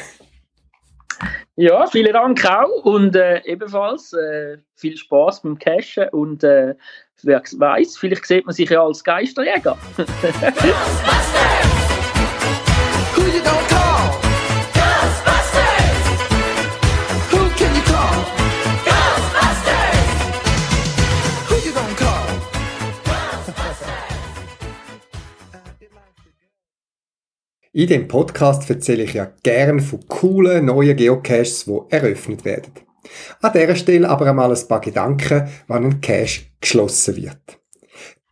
Ja, 1.57 1.87
vielen 1.87 2.13
Dank 2.13 2.45
auch 2.45 2.85
und 2.85 3.17
äh, 3.17 3.41
ebenfalls 3.45 4.13
äh, 4.13 4.59
viel 4.77 4.97
Spaß 4.97 5.43
beim 5.43 5.59
Cachen 5.59 6.11
und 6.11 6.45
äh, 6.45 6.75
wer 7.23 7.41
weiß, 7.41 7.97
vielleicht 7.97 8.27
sieht 8.27 8.45
man 8.45 8.55
sich 8.55 8.69
ja 8.69 8.83
als 8.83 9.03
Geisterjäger. 9.03 9.79
In 27.79 27.87
dem 27.87 28.09
Podcast 28.09 28.69
erzähle 28.69 29.05
ich 29.05 29.13
ja 29.15 29.31
gern 29.45 29.79
von 29.79 30.01
coolen 30.09 30.65
neuen 30.65 30.97
Geocaches, 30.97 31.67
die 31.67 31.79
eröffnet 31.91 32.45
werden. 32.45 32.73
An 33.41 33.53
dieser 33.53 33.77
Stelle 33.77 34.09
aber 34.09 34.27
einmal 34.27 34.51
ein 34.51 34.67
paar 34.67 34.81
Gedanken, 34.81 35.49
wann 35.69 35.85
ein 35.85 36.01
Cache 36.01 36.47
geschlossen 36.61 37.15
wird. 37.15 37.61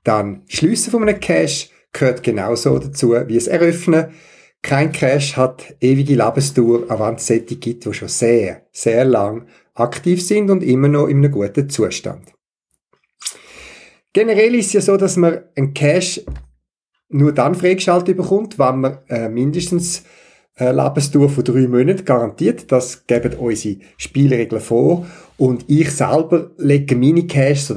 Dann 0.03 0.43
Schliessen 0.49 0.91
von 0.91 1.03
einem 1.03 1.21
Cache 1.21 1.69
gehört 1.93 2.25
genauso 2.25 2.77
dazu 2.81 3.13
wie 3.29 3.37
es 3.37 3.47
Eröffnen. 3.47 4.07
Kein 4.63 4.91
Cache 4.91 5.37
hat 5.37 5.77
ewige 5.81 6.17
Lebensdauer, 6.17 6.91
auch 6.91 6.99
wenn 6.99 7.15
es 7.15 7.29
solche 7.29 7.55
gibt, 7.55 7.85
die 7.85 7.95
schon 7.95 8.09
sehr, 8.09 8.67
sehr 8.73 9.05
lang 9.05 9.47
aktiv 9.75 10.27
sind 10.27 10.51
und 10.51 10.65
immer 10.65 10.89
noch 10.89 11.07
in 11.07 11.19
einem 11.19 11.31
guten 11.31 11.71
Zustand. 11.71 12.33
Generell 14.13 14.57
ist 14.57 14.67
es 14.67 14.73
ja 14.73 14.81
so, 14.81 14.97
dass 14.97 15.17
man 15.17 15.45
einen 15.55 15.73
Cache 15.73 16.25
nur 17.09 17.33
dann 17.33 17.55
freigeschaltet 17.55 18.17
bekommt, 18.17 18.59
wenn 18.59 18.81
man 18.81 18.99
äh, 19.09 19.29
mindestens 19.29 20.05
eine 20.59 20.73
Lebensdauer 20.73 21.29
von 21.29 21.45
drei 21.45 21.69
Monaten 21.69 22.05
garantiert. 22.05 22.73
Das 22.73 23.07
geben 23.07 23.35
unsere 23.35 23.77
Spielregeln 23.99 24.63
vor. 24.63 25.07
Und 25.37 25.67
ich 25.69 25.91
selber 25.91 26.51
lege 26.57 26.97
meine 26.97 27.27
Caches 27.27 27.75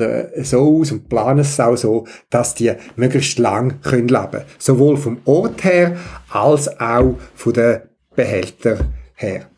so 0.49 0.59
aus 0.59 0.91
und 0.93 1.09
plane 1.09 1.41
es 1.41 1.59
auch 1.59 1.75
so, 1.75 2.07
dass 2.29 2.55
die 2.55 2.71
möglichst 2.95 3.37
lang 3.37 3.81
können 3.81 4.07
leben 4.07 4.43
Sowohl 4.57 4.95
vom 4.95 5.17
Ort 5.25 5.65
her, 5.65 5.97
als 6.29 6.79
auch 6.79 7.15
von 7.35 7.53
den 7.53 7.81
Behältern 8.15 8.93
her. 9.15 9.49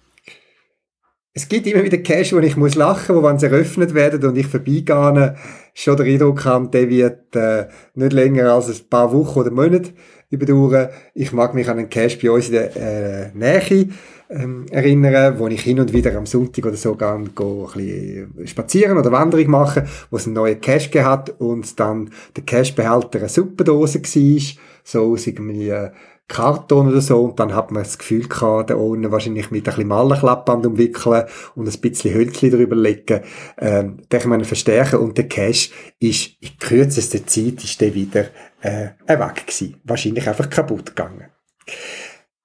Es 1.34 1.48
gibt 1.48 1.66
immer 1.68 1.84
wieder 1.84 2.00
Cash, 2.00 2.34
wo 2.34 2.40
ich 2.40 2.58
muss 2.58 2.76
lachen, 2.76 3.16
wo 3.16 3.24
wenn 3.24 3.40
sie 3.40 3.46
eröffnet 3.46 3.94
werden 3.94 4.26
und 4.26 4.36
ich 4.36 4.48
vorbeigehe, 4.48 5.36
schon 5.74 5.98
den 5.98 6.08
Eindruck 6.08 6.46
habe, 6.46 6.68
der 6.68 6.90
wird 6.90 7.36
äh, 7.36 7.68
nicht 7.96 8.14
länger 8.14 8.54
als 8.54 8.70
ein 8.70 8.90
paar 8.90 9.12
Wochen 9.14 9.40
oder 9.40 9.52
Monate 9.52 9.92
überdauern. 10.30 10.90
Ich 11.14 11.32
mag 11.32 11.54
mich 11.54 11.68
an 11.70 11.78
einen 11.78 11.90
Cash 11.90 12.20
bei 12.20 12.32
uns 12.32 12.48
in 12.48 12.54
der 12.54 12.76
äh, 12.76 13.32
Nähe 13.34 13.90
ähm, 14.32 14.66
erinnern, 14.72 15.38
wo 15.38 15.48
ich 15.48 15.62
hin 15.62 15.80
und 15.80 15.94
wieder 15.94 16.16
am 16.16 16.26
Sonntag 16.26 16.66
oder 16.66 16.78
so 16.78 16.96
gehe, 16.96 17.30
gehe 17.36 18.24
ein 18.24 18.30
bisschen 18.32 18.48
spazieren 18.48 18.98
oder 18.98 19.12
Wanderung 19.12 19.48
machen, 19.48 19.84
wo 20.10 20.18
es 20.18 20.26
einen 20.26 20.36
neuen 20.36 20.62
Cash 20.62 20.90
gehabt 20.90 21.34
und 21.40 21.80
dann 21.80 22.10
der 22.36 22.44
Cashbehälter 22.44 23.20
eine 23.20 23.30
Suppendose 23.30 24.02
war, 24.02 24.42
so 24.84 25.12
aus 25.12 25.28
irgendwie 25.28 25.70
äh, 25.70 25.92
Karton 26.28 26.88
oder 26.88 27.02
so 27.02 27.24
und 27.24 27.40
dann 27.40 27.54
hat 27.54 27.72
man 27.72 27.84
das 27.84 27.98
Gefühl 27.98 28.28
gehabt, 28.28 28.70
da 28.70 28.76
unten 28.76 29.12
wahrscheinlich 29.12 29.52
mit 29.52 29.68
ein 29.68 29.76
bisschen 29.76 29.88
Malerklappband 29.88 30.66
umwickeln 30.66 31.26
und 31.56 31.68
ein 31.68 31.82
bisschen 31.82 32.14
Hölzchen 32.14 32.52
drüber 32.52 32.76
legen, 32.76 33.22
ähm, 33.58 33.98
den 34.10 34.20
kann 34.20 34.30
man 34.30 34.46
verstärken 34.46 35.00
und 35.00 35.18
der 35.18 35.28
Cash 35.28 35.72
ist 36.00 36.32
in 36.40 36.58
kürzester 36.58 37.26
Zeit 37.26 37.64
ist 37.64 37.82
der 37.82 37.94
wieder 37.94 38.26
äh, 38.62 38.90
weg 39.08 39.46
gewesen. 39.46 39.82
Wahrscheinlich 39.84 40.28
einfach 40.28 40.50
kaputt 40.50 40.96
gegangen. 40.96 41.26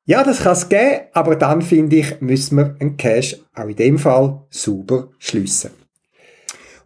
Ja, 0.04 0.22
das 0.22 0.42
kann 0.42 0.52
es 0.52 0.68
geben, 0.68 1.00
aber 1.12 1.34
dann 1.34 1.62
finde 1.62 1.96
ich, 1.96 2.20
müssen 2.20 2.58
wir 2.58 2.76
einen 2.78 2.96
Cache 2.96 3.40
auch 3.54 3.66
in 3.66 3.76
dem 3.76 3.98
Fall 3.98 4.44
sauber 4.50 5.10
schliessen. 5.18 5.70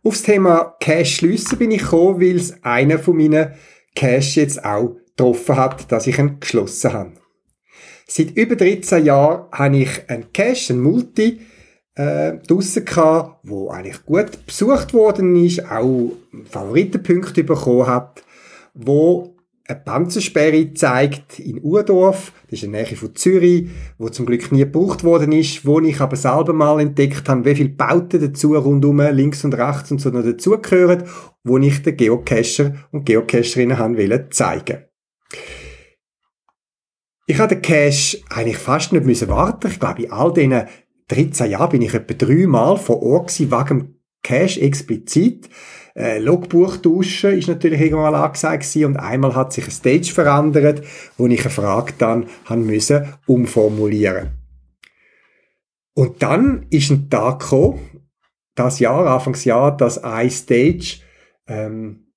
Aufs 0.03 0.23
Thema 0.23 0.77
Cache 0.81 1.05
schliessen 1.05 1.59
bin 1.59 1.71
ich 1.71 1.83
gekommen, 1.83 2.21
weil 2.21 2.37
es 2.37 2.63
einer 2.63 2.99
von 2.99 3.17
meinen 3.19 3.53
Cache 3.95 4.41
jetzt 4.41 4.65
auch 4.65 4.97
getroffen 5.21 5.57
hat, 5.57 5.93
dass 5.93 6.07
ich 6.07 6.19
ihn 6.19 6.41
geschlossen 6.41 6.93
habe. 6.93 7.13
Seit 8.07 8.31
über 8.33 8.57
13 8.57 9.05
Jahren 9.05 9.45
habe 9.53 9.77
ich 9.77 10.09
einen 10.09 10.33
Cache, 10.33 10.73
einen 10.73 10.83
Multi, 10.83 11.41
äh, 11.95 12.39
draussen 12.47 12.85
gehabt, 12.85 13.41
wo 13.45 13.69
eigentlich 13.69 14.05
gut 14.05 14.47
besucht 14.47 14.95
worden 14.95 15.37
ist, 15.37 15.71
auch 15.71 16.13
Favoritenpunkte 16.47 17.45
bekommen 17.45 17.87
hat, 17.87 18.25
wo 18.75 19.37
eine 19.69 19.79
Panzersperre 19.79 20.73
zeigt 20.75 21.39
in 21.39 21.63
Urdorf, 21.63 22.33
das 22.49 22.59
ist 22.59 22.65
in 22.65 22.73
der 22.73 22.83
Nähe 22.83 22.97
von 22.97 23.15
Zürich, 23.15 23.69
wo 23.99 24.09
zum 24.09 24.27
Glück 24.27 24.51
nie 24.51 24.61
gebraucht 24.61 25.05
worden 25.05 25.31
ist, 25.31 25.65
wo 25.65 25.79
ich 25.81 26.01
aber 26.01 26.17
selber 26.17 26.53
mal 26.53 26.81
entdeckt 26.81 27.29
habe, 27.29 27.45
wie 27.45 27.55
viele 27.55 27.69
Bauten 27.69 28.21
dazu 28.21 28.57
rundum, 28.57 29.01
links 29.01 29.45
und 29.45 29.55
rechts 29.55 29.93
und 29.93 30.01
so 30.01 30.11
noch 30.11 30.25
dazugehören, 30.25 31.05
wo 31.45 31.59
ich 31.59 31.83
den 31.83 31.97
Geocacher 31.97 32.75
und 32.91 33.05
Geocacherinnen 33.05 33.79
haben 33.79 33.97
zeigen 34.31 34.90
Ich 37.27 37.39
habe 37.39 37.55
den 37.55 37.63
Cache 37.63 38.19
eigentlich 38.29 38.59
fast 38.59 38.93
nicht 38.93 39.05
müssen 39.05 39.29
warten. 39.29 39.69
Ich 39.69 39.79
glaube, 39.79 40.03
in 40.03 40.13
all 40.13 40.33
diesen 40.33 40.65
13 41.09 41.51
Jahren 41.51 41.71
bin 41.71 41.83
ich 41.83 41.95
etwa 41.95 42.15
dreimal 42.15 42.77
vor 42.77 43.03
Ort 43.03 43.29
gewesen, 43.29 43.53
wegen 43.53 44.01
Cache 44.23 44.61
explizit. 44.61 45.49
Äh, 45.95 46.19
Logbuch 46.19 46.77
tauschen 46.79 47.39
ist 47.39 47.49
natürlich 47.49 47.81
irgendwann 47.81 48.13
mal 48.13 48.25
angesagt 48.25 48.63
gewesen 48.63 48.85
und 48.87 48.97
einmal 48.97 49.35
hat 49.35 49.53
sich 49.53 49.65
ein 49.65 49.71
Stage 49.71 50.13
verändert, 50.13 50.83
wo 51.17 51.27
ich 51.27 51.41
eine 51.41 51.51
Frage 51.51 51.95
dann 51.99 52.27
haben 52.45 52.67
müssen 52.67 53.15
umformulieren. 53.27 54.31
Und 55.95 56.23
dann 56.23 56.67
ist 56.71 56.91
ein 56.91 57.11
Tag 57.11 57.41
gekommen, 57.41 57.81
das 58.55 58.79
Jahr, 58.79 59.07
Anfangsjahr, 59.07 59.77
dass 59.77 60.03
ein 60.03 60.31
Stage 60.31 61.01
ähm, 61.47 62.10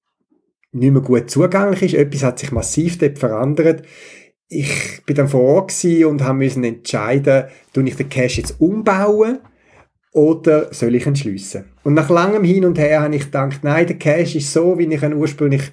nicht 0.73 0.91
mehr 0.91 1.01
gut 1.01 1.29
zugänglich 1.29 1.83
ist. 1.83 1.93
Etwas 1.93 2.23
hat 2.23 2.39
sich 2.39 2.51
massiv 2.51 2.97
dort 2.97 3.19
verändert. 3.19 3.83
Ich 4.47 5.01
bin 5.05 5.15
dann 5.15 5.29
vor 5.29 5.41
Ort 5.41 5.73
und 5.83 6.23
haben 6.23 6.38
müssen 6.38 6.63
entscheiden, 6.63 7.45
tue 7.73 7.88
ich 7.88 7.95
den 7.95 8.09
Cache 8.09 8.41
jetzt 8.41 8.59
umbauen 8.59 9.39
oder 10.12 10.71
soll 10.73 10.95
ich 10.95 11.07
ihn 11.07 11.15
schliessen? 11.15 11.65
Und 11.83 11.95
nach 11.95 12.09
langem 12.09 12.43
Hin 12.43 12.65
und 12.65 12.77
Her 12.77 13.01
habe 13.01 13.15
ich 13.15 13.25
gedacht, 13.25 13.63
nein, 13.63 13.88
der 13.88 13.97
Cache 13.97 14.38
ist 14.38 14.53
so, 14.53 14.77
wie 14.77 14.86
ich 14.86 15.01
ihn 15.01 15.13
ursprünglich 15.13 15.71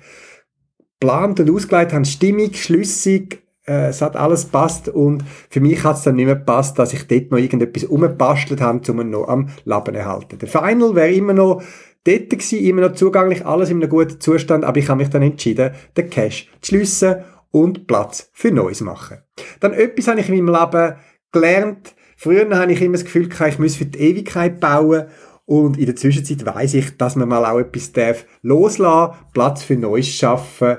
geplant 0.99 1.41
und 1.41 1.51
ausgelegt 1.51 1.93
habe, 1.93 2.05
stimmig, 2.05 2.63
schlüssig, 2.63 3.43
äh, 3.67 3.89
es 3.89 4.03
hat 4.03 4.17
alles 4.17 4.47
passt 4.47 4.89
und 4.89 5.25
für 5.49 5.61
mich 5.61 5.85
hat 5.85 5.97
es 5.97 6.03
dann 6.03 6.17
nicht 6.17 6.27
mehr 6.27 6.37
gepasst, 6.37 6.79
dass 6.79 6.93
ich 6.93 7.07
dort 7.07 7.31
noch 7.31 7.39
irgendetwas 7.39 7.85
umbastelt 7.85 8.61
habe, 8.61 8.91
um 8.91 9.01
ihn 9.01 9.11
noch 9.11 9.29
am 9.29 9.49
Leben 9.65 9.85
zu 9.85 9.93
erhalten. 9.93 10.39
Der 10.39 10.49
Final 10.49 10.95
wäre 10.95 11.13
immer 11.13 11.35
noch 11.35 11.63
dort 12.05 12.31
gewesen, 12.31 12.59
immer 12.61 12.83
noch 12.83 12.95
zugänglich, 12.95 13.45
alles 13.45 13.71
in 13.71 13.77
einem 13.77 13.91
guten 13.91 14.21
Zustand, 14.21 14.65
aber 14.65 14.79
ich 14.79 14.89
habe 14.89 15.01
mich 15.01 15.11
dann 15.11 15.23
entschieden, 15.23 15.73
den 15.97 16.11
Cache 16.11 16.47
zu 16.61 16.69
schliessen 16.69 17.17
und 17.51 17.87
Platz 17.87 18.31
für 18.33 18.51
Neues 18.51 18.81
machen. 18.81 19.19
Dann 19.61 19.73
etwas 19.73 20.09
habe 20.09 20.21
ich 20.21 20.29
in 20.29 20.45
meinem 20.45 20.55
Leben 20.55 20.97
gelernt, 21.33 21.95
Früher 22.23 22.47
habe 22.51 22.71
ich 22.71 22.83
immer 22.83 22.99
das 22.99 23.07
Gefühl 23.07 23.31
gehabt, 23.31 23.53
ich 23.53 23.59
muss 23.59 23.77
für 23.77 23.87
die 23.87 23.99
Ewigkeit 23.99 24.61
bauen 24.61 25.07
und 25.47 25.79
in 25.79 25.87
der 25.87 25.97
Zwischenzeit 25.97 26.45
weiß 26.45 26.75
ich, 26.75 26.99
dass 26.99 27.17
man 27.17 27.31
mal 27.31 27.47
auch 27.47 27.59
etwas 27.59 27.93
darf 27.93 28.27
loslassen, 28.43 29.17
Platz 29.33 29.63
für 29.63 29.77
Neues 29.77 30.09
schaffen 30.09 30.77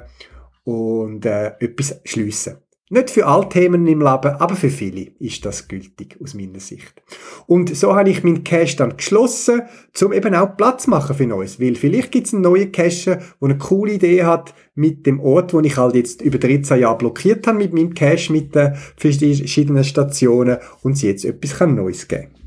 und 0.63 1.25
äh, 1.25 1.53
etwas 1.59 1.99
schliessen. 2.05 2.57
Nicht 2.93 3.09
für 3.09 3.25
alle 3.25 3.47
Themen 3.47 3.87
im 3.87 3.99
Leben, 3.99 4.35
aber 4.35 4.53
für 4.53 4.69
viele 4.69 5.11
ist 5.17 5.45
das 5.45 5.69
gültig 5.69 6.17
aus 6.21 6.33
meiner 6.33 6.59
Sicht. 6.59 7.01
Und 7.47 7.73
so 7.73 7.95
habe 7.95 8.09
ich 8.09 8.21
meinen 8.21 8.43
Cache 8.43 8.75
dann 8.75 8.97
geschlossen, 8.97 9.61
um 10.03 10.11
eben 10.11 10.35
auch 10.35 10.57
Platz 10.57 10.87
machen 10.87 11.15
für 11.15 11.25
Neues. 11.25 11.57
Weil 11.57 11.75
vielleicht 11.75 12.11
gibt 12.11 12.27
es 12.27 12.33
einen 12.33 12.41
neuen 12.41 12.73
Cache, 12.73 13.05
der 13.05 13.23
eine 13.39 13.57
coole 13.57 13.93
Idee 13.93 14.25
hat 14.25 14.53
mit 14.75 15.05
dem 15.05 15.21
Ort, 15.21 15.53
wo 15.53 15.61
ich 15.61 15.77
halt 15.77 15.95
jetzt 15.95 16.21
über 16.21 16.37
13 16.37 16.81
Jahre 16.81 16.97
blockiert 16.97 17.47
habe 17.47 17.59
mit 17.59 17.73
meinem 17.73 17.93
Cache, 17.93 18.29
mit 18.33 18.53
den 18.53 18.75
verschiedenen 18.97 19.85
Stationen 19.85 20.57
und 20.81 20.91
es 20.91 21.01
jetzt 21.01 21.23
etwas 21.23 21.65
Neues 21.65 22.09
geben 22.09 22.33
kann. 22.33 22.41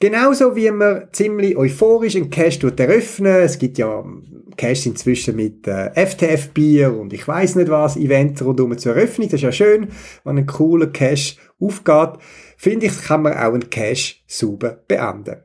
Genauso 0.00 0.56
wie 0.56 0.70
man 0.70 1.08
ziemlich 1.12 1.54
euphorisch 1.54 2.16
einen 2.16 2.30
Cache 2.30 2.72
eröffnen. 2.78 3.42
Es 3.42 3.58
gibt 3.58 3.76
ja 3.76 4.04
Caches 4.58 4.84
inzwischen 4.84 5.36
mit 5.36 5.66
äh, 5.66 5.90
FTF-Bier 5.94 6.94
und 6.94 7.14
ich 7.14 7.26
weiß 7.26 7.54
nicht 7.54 7.70
was, 7.70 7.96
Events 7.96 8.44
rundum 8.44 8.76
zur 8.76 8.94
Eröffnung. 8.94 9.28
Das 9.28 9.36
ist 9.36 9.42
ja 9.42 9.52
schön, 9.52 9.88
wenn 10.24 10.36
ein 10.36 10.46
cooler 10.46 10.88
Cache 10.88 11.36
aufgeht. 11.58 12.18
Finde 12.58 12.86
ich, 12.86 13.02
kann 13.02 13.22
man 13.22 13.32
auch 13.32 13.54
einen 13.54 13.70
Cache 13.70 14.16
sauber 14.26 14.82
beenden. 14.86 15.36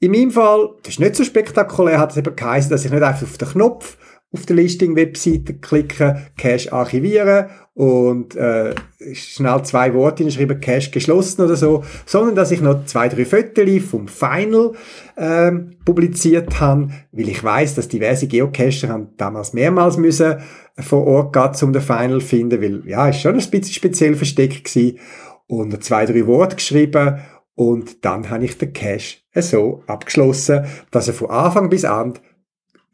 In 0.00 0.12
meinem 0.12 0.30
Fall, 0.30 0.70
das 0.82 0.94
ist 0.94 1.00
nicht 1.00 1.14
so 1.14 1.24
spektakulär, 1.24 1.98
hat 1.98 2.12
es 2.12 2.16
eben 2.16 2.34
geheißen, 2.34 2.70
dass 2.70 2.84
ich 2.84 2.90
nicht 2.90 3.02
einfach 3.02 3.22
auf 3.22 3.38
den 3.38 3.48
Knopf 3.48 3.96
auf 4.30 4.44
der 4.44 4.56
Listing-Webseite 4.56 5.54
klicken, 5.54 6.26
Cache 6.36 6.72
archivieren 6.72 7.48
und 7.78 8.34
äh, 8.34 8.74
schnell 9.12 9.62
zwei 9.62 9.94
Worte 9.94 10.24
hinschreiben, 10.24 10.60
Cache 10.60 10.90
geschlossen 10.90 11.42
oder 11.42 11.54
so, 11.54 11.84
sondern 12.06 12.34
dass 12.34 12.50
ich 12.50 12.60
noch 12.60 12.86
zwei, 12.86 13.08
drei 13.08 13.24
Fotos 13.24 13.84
vom 13.88 14.08
Final 14.08 14.72
ähm, 15.16 15.76
publiziert 15.84 16.58
habe, 16.58 16.88
weil 17.12 17.28
ich 17.28 17.44
weiß, 17.44 17.76
dass 17.76 17.86
diverse 17.86 18.26
Geocacher 18.26 18.88
haben 18.88 19.10
damals 19.16 19.52
mehrmals 19.52 19.96
müssen 19.96 20.38
vor 20.76 21.06
Ort 21.06 21.32
gehen, 21.32 21.68
um 21.68 21.72
den 21.72 21.80
Final 21.82 22.20
zu 22.20 22.26
finden, 22.26 22.60
weil 22.60 22.82
ja, 22.84 23.10
ist 23.10 23.20
schon 23.20 23.38
ein 23.38 23.48
bisschen 23.48 23.72
speziell 23.72 24.16
versteckt 24.16 24.64
gewesen 24.64 24.98
und 25.46 25.84
zwei, 25.84 26.04
drei 26.04 26.26
Worte 26.26 26.56
geschrieben 26.56 27.20
und 27.54 28.04
dann 28.04 28.28
habe 28.28 28.44
ich 28.44 28.58
den 28.58 28.72
Cache 28.72 29.18
so 29.36 29.84
abgeschlossen, 29.86 30.64
dass 30.90 31.06
er 31.06 31.14
von 31.14 31.30
Anfang 31.30 31.70
bis 31.70 31.84
Ende 31.84 32.18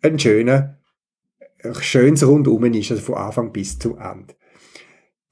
einen 0.02 0.18
schönen 0.18 0.76
schönes 1.80 2.26
Rundum 2.26 2.64
ist, 2.66 2.90
also 2.90 3.02
von 3.02 3.14
Anfang 3.14 3.50
bis 3.50 3.78
zum 3.78 3.96
Ende. 3.96 4.34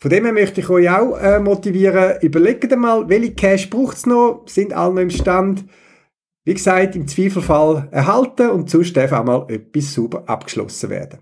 Von 0.02 0.10
dem 0.10 0.24
her 0.24 0.32
möchte 0.32 0.60
ich 0.60 0.68
euch 0.68 0.90
auch 0.90 1.16
äh, 1.16 1.38
motivieren, 1.38 2.20
überlegt 2.22 2.76
mal, 2.76 3.08
welche 3.08 3.34
Cash 3.34 3.70
braucht 3.70 3.98
es 3.98 4.04
noch, 4.04 4.42
sind 4.46 4.72
alle 4.72 4.94
noch 4.94 5.00
im 5.00 5.10
Stand. 5.10 5.64
Wie 6.44 6.54
gesagt, 6.54 6.96
im 6.96 7.06
Zweifelfall 7.06 7.86
erhalten 7.92 8.50
und 8.50 8.68
sonst 8.68 8.96
darf 8.96 9.12
auch 9.12 9.22
mal 9.22 9.46
etwas 9.48 9.94
sauber 9.94 10.24
abgeschlossen 10.26 10.90
werden. 10.90 11.20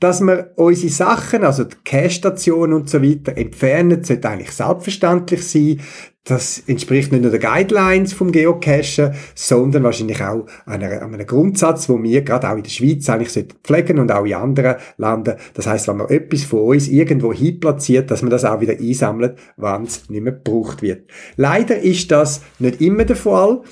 Dass 0.00 0.20
wir 0.20 0.50
unsere 0.56 0.92
Sachen, 0.92 1.44
also 1.44 1.62
die 1.62 1.76
Cache-Stationen 1.84 2.72
und 2.72 2.90
so 2.90 3.00
weiter, 3.00 3.36
entfernen, 3.36 4.02
sollte 4.02 4.28
eigentlich 4.28 4.50
selbstverständlich 4.50 5.46
sein. 5.46 5.80
Das 6.28 6.60
entspricht 6.66 7.12
nicht 7.12 7.22
nur 7.22 7.30
den 7.30 7.40
Guidelines 7.40 8.12
vom 8.12 8.32
Geocachen, 8.32 9.14
sondern 9.36 9.84
wahrscheinlich 9.84 10.20
auch 10.20 10.44
einer, 10.66 11.00
einem 11.00 11.24
Grundsatz, 11.24 11.88
wo 11.88 12.02
wir 12.02 12.22
gerade 12.22 12.50
auch 12.50 12.56
in 12.56 12.64
der 12.64 12.70
Schweiz 12.70 13.08
eigentlich 13.08 13.46
pflegen 13.62 14.00
und 14.00 14.10
auch 14.10 14.24
in 14.24 14.34
anderen 14.34 14.74
Ländern. 14.98 15.36
Das 15.54 15.68
heißt, 15.68 15.86
wenn 15.86 15.98
man 15.98 16.08
etwas 16.08 16.42
von 16.42 16.62
uns 16.62 16.88
irgendwo 16.88 17.32
hin 17.32 17.60
platziert, 17.60 18.10
dass 18.10 18.22
man 18.22 18.32
das 18.32 18.44
auch 18.44 18.60
wieder 18.60 18.72
einsammelt, 18.72 19.38
wenn 19.56 19.84
es 19.84 20.10
nicht 20.10 20.20
mehr 20.20 20.32
gebraucht 20.32 20.82
wird. 20.82 21.08
Leider 21.36 21.78
ist 21.78 22.10
das 22.10 22.42
nicht 22.58 22.80
immer 22.80 23.04
der 23.04 23.14
Fall. 23.14 23.62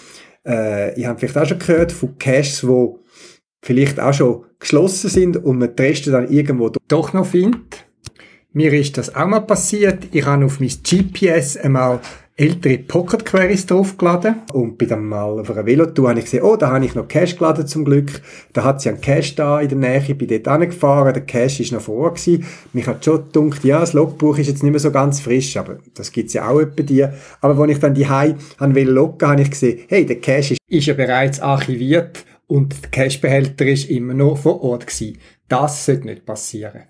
Äh, 0.46 0.96
ich 0.96 1.06
habe 1.06 1.18
vielleicht 1.18 1.36
auch 1.36 1.46
schon 1.46 1.58
gehört 1.58 1.90
von 1.90 2.16
Caches, 2.18 2.64
wo 2.64 3.00
vielleicht 3.64 3.98
auch 3.98 4.14
schon 4.14 4.44
geschlossen 4.60 5.10
sind 5.10 5.38
und 5.38 5.58
man 5.58 5.74
die 5.74 5.82
Reste 5.82 6.12
dann 6.12 6.30
irgendwo 6.30 6.70
doch 6.86 7.12
noch 7.14 7.26
findet. 7.26 7.84
Mir 8.52 8.72
ist 8.72 8.96
das 8.96 9.12
auch 9.16 9.26
mal 9.26 9.40
passiert. 9.40 10.06
Ich 10.12 10.24
habe 10.24 10.44
auf 10.44 10.60
mein 10.60 10.68
GPS 10.68 11.56
einmal 11.56 11.98
ältere 12.36 12.78
Pocket 12.78 13.24
Queries 13.24 13.66
draufgeladen 13.66 14.42
und 14.52 14.76
bin 14.76 14.88
dann 14.88 15.06
mal 15.06 15.38
auf 15.38 15.50
einer 15.52 15.66
Velotour 15.66 16.08
habe 16.08 16.18
ich 16.18 16.24
gesehen, 16.24 16.42
oh, 16.42 16.56
da 16.56 16.72
habe 16.72 16.84
ich 16.84 16.96
noch 16.96 17.06
Cache 17.06 17.36
geladen 17.36 17.68
zum 17.68 17.84
Glück. 17.84 18.22
Da 18.52 18.64
hat 18.64 18.80
sie 18.80 18.88
einen 18.88 19.00
Cache 19.00 19.36
da 19.36 19.60
in 19.60 19.68
der 19.68 19.78
Nähe, 19.78 20.02
ich 20.04 20.18
bin 20.18 20.26
dort 20.26 20.48
angefahren, 20.48 21.14
der 21.14 21.24
Cache 21.24 21.62
ist 21.62 21.70
noch 21.70 21.80
vor 21.80 22.12
gewesen. 22.12 22.44
Mich 22.72 22.88
hat 22.88 23.04
schon 23.04 23.30
gedacht, 23.30 23.62
ja, 23.62 23.78
das 23.78 23.92
Logbuch 23.92 24.36
ist 24.38 24.48
jetzt 24.48 24.64
nicht 24.64 24.72
mehr 24.72 24.80
so 24.80 24.90
ganz 24.90 25.20
frisch, 25.20 25.56
aber 25.56 25.78
das 25.94 26.10
gibt's 26.10 26.32
ja 26.32 26.48
auch 26.48 26.64
bei 26.64 26.82
dir. 26.82 27.14
Aber 27.40 27.56
als 27.56 27.70
ich 27.70 27.78
dann 27.78 27.94
die 27.94 28.08
Hai 28.08 28.34
an 28.58 28.74
loggen, 28.74 29.28
habe 29.28 29.42
ich 29.42 29.50
gesehen, 29.50 29.84
hey, 29.86 30.04
der 30.04 30.20
Cache 30.20 30.54
ist, 30.54 30.58
ist 30.66 30.86
ja 30.86 30.94
bereits 30.94 31.38
archiviert 31.38 32.24
und 32.48 32.74
der 32.82 32.90
Cachebehälter 32.90 33.66
ist 33.66 33.88
immer 33.88 34.14
noch 34.14 34.38
vor 34.38 34.60
Ort 34.64 34.88
gewesen. 34.88 35.18
Das 35.46 35.86
sollte 35.86 36.06
nicht 36.06 36.26
passieren. 36.26 36.82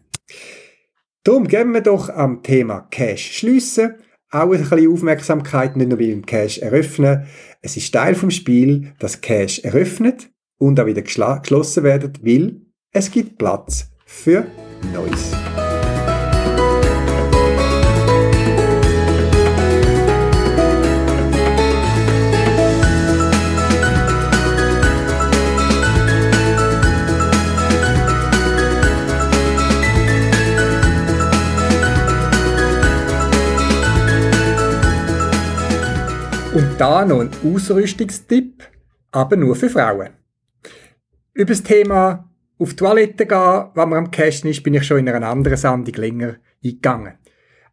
Darum 1.23 1.47
geben 1.49 1.75
wir 1.75 1.83
doch 1.83 2.09
am 2.09 2.43
Thema 2.43 2.87
Cache 2.91 3.19
schliessen 3.19 3.97
auch 4.35 4.53
ein 4.53 4.61
bisschen 4.61 4.93
Aufmerksamkeit, 4.93 5.77
nicht 5.77 5.89
nur 5.89 5.99
beim 5.99 6.27
Cache 6.27 6.61
eröffnen. 6.61 7.27
Es 7.63 7.77
ist 7.77 7.93
Teil 7.93 8.15
vom 8.15 8.31
Spiel, 8.31 8.93
dass 8.99 9.21
Cache 9.21 9.63
eröffnet 9.63 10.31
und 10.59 10.79
auch 10.81 10.87
wieder 10.87 11.03
geschlossen 11.03 11.85
werden, 11.85 12.13
weil 12.23 12.61
es 12.91 13.11
gibt 13.11 13.39
Platz 13.39 13.91
für 14.05 14.47
Neues. 14.93 15.33
Und 36.55 36.77
da 36.79 37.05
noch 37.05 37.19
ein 37.19 37.31
Ausrüstungstipp, 37.45 38.63
aber 39.11 39.35
nur 39.35 39.57
für 39.57 39.69
Frauen. 39.69 40.11
Über 41.33 41.49
das 41.49 41.65
Thema 41.65 42.31
auf 42.61 42.71
die 42.71 42.77
Toilette 42.77 43.27
gehen, 43.27 43.65
wenn 43.75 43.89
man 43.89 44.05
am 44.05 44.11
Cashen 44.13 44.49
ist, 44.49 44.63
bin 44.63 44.75
ich 44.75 44.85
schon 44.85 44.99
in 44.99 45.09
einer 45.09 45.27
anderen 45.27 45.57
Sendung 45.57 45.93
länger 45.97 46.37
eingegangen. 46.65 47.15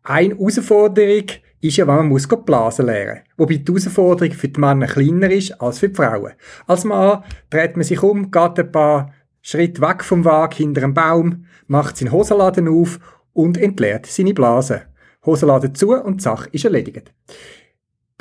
Eine 0.02 0.36
Herausforderung 0.36 1.26
ist 1.62 1.78
ja, 1.78 1.86
wenn 1.86 1.96
man 1.96 2.08
muss 2.08 2.28
Blasen 2.28 2.88
lernen 2.88 3.22
Wobei 3.38 3.58
die 3.58 3.72
Herausforderung 3.72 4.34
für 4.34 4.50
die 4.50 4.60
Männer 4.60 4.88
kleiner 4.88 5.30
ist 5.30 5.62
als 5.62 5.78
für 5.78 5.90
die 5.90 5.96
Frauen. 5.96 6.34
Als 6.66 6.84
Mann 6.84 7.24
dreht 7.52 7.78
man 7.78 7.84
sich 7.84 8.02
um, 8.02 8.32
geht 8.32 8.60
ein 8.60 8.72
paar 8.72 9.14
Schritte 9.44 9.82
weg 9.84 10.04
vom 10.04 10.26
Wagen 10.26 10.56
hinter 10.56 10.82
einem 10.82 10.96
Baum, 10.96 11.46
macht 11.68 11.98
seinen 11.98 12.12
Hosenladen 12.12 12.68
auf 12.68 13.00
und 13.34 13.60
entleert 13.60 14.08
seine 14.08 14.34
Blasen. 14.34 14.82
Hosenladen 15.24 15.76
zu 15.76 15.92
und 15.92 16.18
die 16.18 16.24
Sache 16.24 16.50
ist 16.52 16.66
erledigt. 16.66 17.14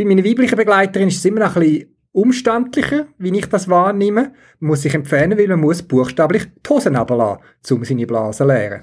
Bei 0.01 0.07
meiner 0.07 0.25
weiblichen 0.25 0.57
Begleiterin 0.57 1.09
ist 1.09 1.19
es 1.19 1.25
immer 1.27 1.41
noch 1.41 1.57
ein 1.57 1.61
bisschen 1.63 1.95
umständlicher, 2.13 3.09
wie 3.19 3.37
ich 3.37 3.45
das 3.45 3.69
wahrnehme. 3.69 4.33
Man 4.59 4.71
muss 4.71 4.81
sich 4.81 4.95
entfernen, 4.95 5.39
weil 5.39 5.49
man 5.49 5.61
muss 5.61 5.83
buchstäblich 5.83 6.45
die 6.45 6.71
Hosen 6.71 6.97
runterlassen, 6.97 7.43
um 7.73 7.85
seine 7.85 8.07
Blasen 8.07 8.47
zu 8.47 8.51
leeren 8.51 8.81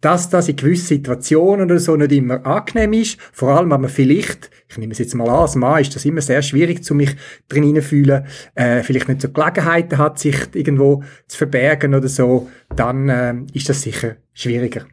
dass 0.00 0.30
das 0.30 0.48
in 0.48 0.54
gewissen 0.54 0.86
Situationen 0.86 1.66
oder 1.66 1.80
so 1.80 1.96
nicht 1.96 2.12
immer 2.12 2.46
angenehm 2.46 2.92
ist. 2.92 3.18
Vor 3.32 3.48
allem, 3.50 3.72
wenn 3.72 3.80
man 3.80 3.90
vielleicht, 3.90 4.48
ich 4.68 4.78
nehme 4.78 4.92
es 4.92 4.98
jetzt 4.98 5.16
mal 5.16 5.28
an, 5.28 5.40
als 5.40 5.56
Mann 5.56 5.80
ist 5.80 5.96
das 5.96 6.04
immer 6.04 6.20
sehr 6.20 6.40
schwierig, 6.40 6.84
zu 6.84 6.94
mich 6.94 7.16
drin 7.48 7.82
fühlen, 7.82 8.24
äh, 8.54 8.84
vielleicht 8.84 9.08
nicht 9.08 9.22
so 9.22 9.28
Gelegenheiten 9.28 9.98
hat, 9.98 10.20
sich 10.20 10.36
irgendwo 10.54 11.02
zu 11.26 11.38
verbergen 11.38 11.96
oder 11.96 12.06
so, 12.06 12.48
dann 12.76 13.08
äh, 13.08 13.34
ist 13.54 13.68
das 13.68 13.82
sicher 13.82 14.18
schwieriger. 14.34 14.86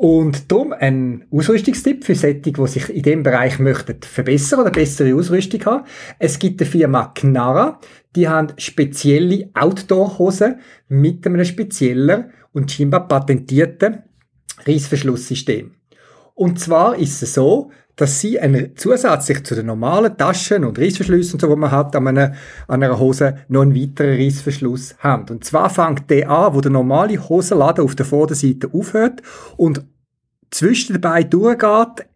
Und 0.00 0.50
darum 0.50 0.72
ein 0.72 1.26
Ausrüstungstipp 1.30 2.04
für 2.06 2.14
Sättige, 2.14 2.62
die 2.62 2.68
sich 2.68 2.88
in 2.88 3.02
dem 3.02 3.22
Bereich 3.22 3.58
möchten 3.58 4.00
verbessern 4.00 4.60
oder 4.60 4.70
bessere 4.70 5.14
Ausrüstung 5.14 5.62
haben. 5.66 5.84
Es 6.18 6.38
gibt 6.38 6.62
eine 6.62 6.70
Firma 6.70 7.12
Knara, 7.14 7.78
die 8.16 8.26
haben 8.26 8.54
spezielle 8.56 9.50
Outdoor-Hosen 9.52 10.60
mit 10.88 11.26
einem 11.26 11.44
speziellen 11.44 12.32
und 12.54 12.72
scheinbar 12.72 13.08
patentierten 13.08 14.04
Reissverschlusssystem. 14.64 15.72
Und 16.32 16.58
zwar 16.58 16.96
ist 16.96 17.22
es 17.22 17.34
so, 17.34 17.70
dass 17.96 18.20
sie 18.20 18.40
einen, 18.40 18.76
zusätzlich 18.76 19.44
zu 19.44 19.54
den 19.54 19.66
normalen 19.66 20.16
Taschen 20.16 20.64
und 20.64 20.78
Reissverschlüssen, 20.78 21.38
so, 21.38 21.48
die 21.48 21.56
man 21.56 21.70
hat 21.70 21.94
an 21.94 22.08
einer, 22.08 22.34
an 22.66 22.82
einer 22.82 22.98
Hose, 22.98 23.36
noch 23.48 23.62
einen 23.62 23.74
weiteren 23.74 24.16
Reissverschluss 24.16 24.96
haben. 24.98 25.26
Und 25.28 25.44
zwar 25.44 25.68
fängt 25.68 26.08
der 26.10 26.30
an, 26.30 26.54
wo 26.54 26.60
der 26.60 26.70
normale 26.70 27.28
Hosenladen 27.28 27.84
auf 27.84 27.94
der 27.94 28.06
Vorderseite 28.06 28.70
aufhört 28.72 29.22
und 29.56 29.84
zwischen 30.50 30.94
den 30.94 31.00
Beinen 31.00 31.30
durchgeht, 31.30 32.06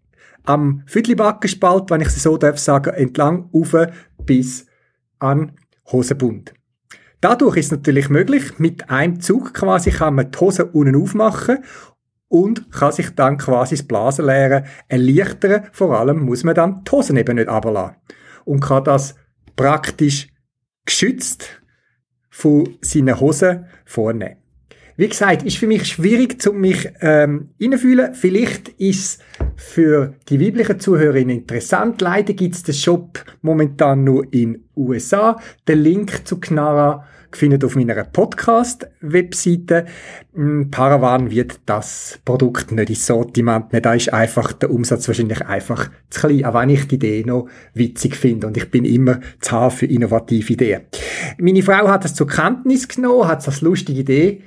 am 0.44 0.82
Viertelbackenspalt, 0.86 1.90
wenn 1.90 2.02
ich 2.02 2.08
es 2.08 2.22
so 2.22 2.36
darf 2.36 2.58
sagen, 2.58 2.94
entlang 2.94 3.48
auf 3.52 3.74
bis 4.24 4.66
an 5.18 5.52
Hosenbund. 5.90 6.52
Dadurch 7.20 7.56
ist 7.56 7.66
es 7.66 7.72
natürlich 7.72 8.10
möglich, 8.10 8.58
mit 8.58 8.90
einem 8.90 9.20
Zug 9.20 9.54
quasi 9.54 9.90
kann 9.90 10.16
man 10.16 10.30
die 10.30 10.38
Hose 10.38 10.66
unten 10.66 10.94
aufmachen 10.94 11.58
und 12.28 12.70
kann 12.72 12.92
sich 12.92 13.10
dann 13.10 13.38
quasi 13.38 13.76
das 13.76 13.86
Blasenleeren 13.86 14.64
erleichtern. 14.88 15.64
Vor 15.72 15.98
allem 15.98 16.20
muss 16.24 16.44
man 16.44 16.54
dann 16.54 16.82
die 16.84 16.90
Hosen 16.90 17.16
eben 17.16 17.36
nicht 17.36 17.48
runterlassen. 17.48 17.96
Und 18.44 18.60
kann 18.60 18.84
das 18.84 19.14
praktisch 19.56 20.28
geschützt 20.84 21.62
von 22.30 22.76
seinen 22.80 23.20
Hosen 23.20 23.66
vornehmen. 23.84 24.36
Wie 24.96 25.08
gesagt, 25.08 25.42
ist 25.42 25.56
für 25.56 25.66
mich 25.66 25.86
schwierig, 25.86 26.46
um 26.46 26.60
mich 26.60 26.88
ähm, 27.00 27.50
reinfühlen. 27.60 28.14
Vielleicht 28.14 28.68
ist 28.80 29.20
für 29.56 30.14
die 30.28 30.40
weiblichen 30.40 30.78
Zuhörerinnen 30.78 31.38
interessant. 31.38 32.00
Leider 32.00 32.32
gibt 32.32 32.54
es 32.54 32.62
den 32.62 32.76
Shop 32.76 33.24
momentan 33.42 34.04
nur 34.04 34.32
in 34.32 34.68
USA. 34.76 35.40
Der 35.66 35.74
Link 35.74 36.26
zu 36.28 36.38
Knara 36.38 37.06
findet 37.36 37.64
auf 37.64 37.76
meiner 37.76 38.04
Podcast-Webseite. 38.04 39.86
Hm, 40.34 40.70
Paravan 40.70 41.30
wird 41.30 41.60
das 41.66 42.18
Produkt 42.24 42.72
nicht 42.72 42.90
ins 42.90 43.06
Sortiment 43.06 43.72
nehmen. 43.72 43.82
Da 43.82 43.94
ist 43.94 44.12
einfach 44.12 44.52
der 44.52 44.70
Umsatz 44.70 45.06
wahrscheinlich 45.08 45.42
einfach 45.42 45.90
zu 46.10 46.20
klein, 46.20 46.44
auch 46.44 46.54
wenn 46.54 46.70
ich 46.70 46.88
die 46.88 46.96
Idee 46.96 47.24
noch 47.26 47.48
witzig 47.74 48.16
finde. 48.16 48.46
Und 48.46 48.56
ich 48.56 48.70
bin 48.70 48.84
immer 48.84 49.20
zu 49.40 49.70
für 49.70 49.86
innovative 49.86 50.52
Ideen. 50.52 50.82
Meine 51.38 51.62
Frau 51.62 51.88
hat 51.88 52.04
das 52.04 52.14
zur 52.14 52.26
Kenntnis 52.26 52.88
genommen, 52.88 53.28
hat 53.28 53.40
es 53.40 53.48
als 53.48 53.60
lustige 53.60 54.00
Idee 54.00 54.42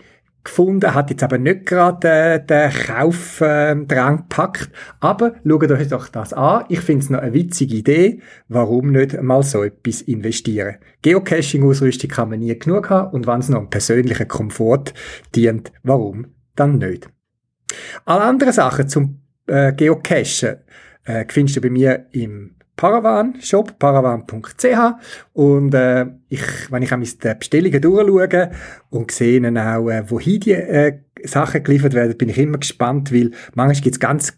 gefunden, 0.48 0.94
hat 0.94 1.10
jetzt 1.10 1.24
aber 1.24 1.38
nicht 1.38 1.66
gerade 1.66 2.40
den 2.40 2.72
Kaufdrang 2.72 4.16
äh, 4.16 4.18
gepackt. 4.18 4.70
Aber 5.00 5.36
schaut 5.46 5.72
euch 5.72 5.88
doch 5.88 6.08
das 6.10 6.34
an. 6.34 6.66
Ich 6.70 6.80
finde 6.80 7.04
es 7.04 7.10
noch 7.10 7.20
eine 7.20 7.34
witzige 7.34 7.76
Idee. 7.76 8.22
Warum 8.48 8.92
nicht 8.92 9.22
mal 9.22 9.44
so 9.44 9.64
etwas 9.64 10.02
investieren? 10.02 10.78
Geocaching-Ausrüstung 11.02 12.10
kann 12.10 12.30
man 12.30 12.40
nie 12.40 12.58
genug 12.58 12.90
haben 12.90 13.12
und 13.14 13.28
wenn 13.28 13.40
es 13.40 13.50
noch 13.50 13.60
einem 13.60 13.70
persönlichen 13.70 14.28
Komfort 14.28 14.94
dient, 15.36 15.72
warum 15.84 16.28
dann 16.56 16.80
nicht? 16.80 17.10
Alle 18.06 18.24
anderen 18.24 18.54
Sachen 18.54 18.88
zum 18.88 19.22
äh, 19.48 19.74
Geocachen 19.74 20.58
äh, 21.06 21.26
findest 21.30 21.58
du 21.58 21.62
bei 21.62 21.70
mir 21.70 22.08
im 22.12 22.57
Paravan-Shop, 22.78 23.78
paravan.ch 23.80 24.94
und 25.34 25.74
äh, 25.74 26.06
ich, 26.30 26.72
wenn 26.72 26.84
ich 26.84 26.92
an 26.94 27.02
die 27.02 27.34
Bestellungen 27.38 27.82
durchschaue 27.82 28.52
und 28.92 29.12
sehe 29.12 29.42
auch, 29.42 29.90
äh, 29.90 30.10
wohin 30.10 30.40
die 30.40 30.52
äh, 30.52 31.00
Sachen 31.24 31.64
geliefert 31.64 31.94
werden, 31.94 32.18
bin 32.18 32.30
ich 32.30 32.38
immer 32.38 32.60
gespannt, 32.60 33.12
weil 33.12 33.32
manchmal 33.56 33.82
gibt 33.82 33.96
es 33.96 34.00
ganz 34.00 34.38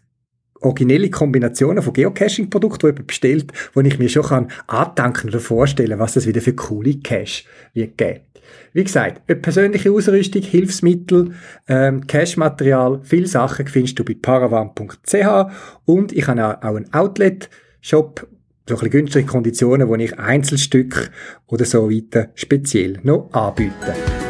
originelle 0.60 1.10
Kombinationen 1.10 1.82
von 1.82 1.92
Geocaching-Produkten, 1.92 2.78
die 2.80 2.86
jemand 2.86 3.06
bestellt, 3.06 3.52
wo 3.74 3.80
ich 3.80 3.98
mir 3.98 4.08
schon 4.08 4.22
kann 4.22 4.48
andenken 4.66 5.28
oder 5.28 5.40
vorstellen, 5.40 5.98
was 5.98 6.14
das 6.14 6.26
wieder 6.26 6.40
für 6.40 6.54
coole 6.54 6.98
Cache 6.98 7.44
wird 7.74 7.98
geben. 7.98 8.20
Wie 8.72 8.84
gesagt, 8.84 9.22
eine 9.28 9.38
persönliche 9.38 9.92
Ausrüstung, 9.92 10.42
Hilfsmittel, 10.42 11.32
ähm, 11.68 12.06
Cache-Material, 12.06 13.00
viele 13.02 13.26
Sachen 13.26 13.66
findest 13.66 13.98
du 13.98 14.04
bei 14.04 14.16
paravan.ch 14.20 15.50
und 15.84 16.12
ich 16.12 16.26
habe 16.26 16.62
auch 16.62 16.76
ein 16.76 16.92
Outlet 16.92 17.50
Shop 17.80 18.26
so 18.68 18.76
ein 18.76 18.78
bisschen 18.78 18.90
günstige 18.90 19.26
Konditionen, 19.26 19.88
wo 19.88 19.96
ich 19.96 20.18
Einzelstück 20.18 21.10
oder 21.46 21.64
so 21.64 21.90
weiter 21.90 22.28
speziell 22.34 23.00
noch 23.02 23.32
anbiete. 23.32 24.29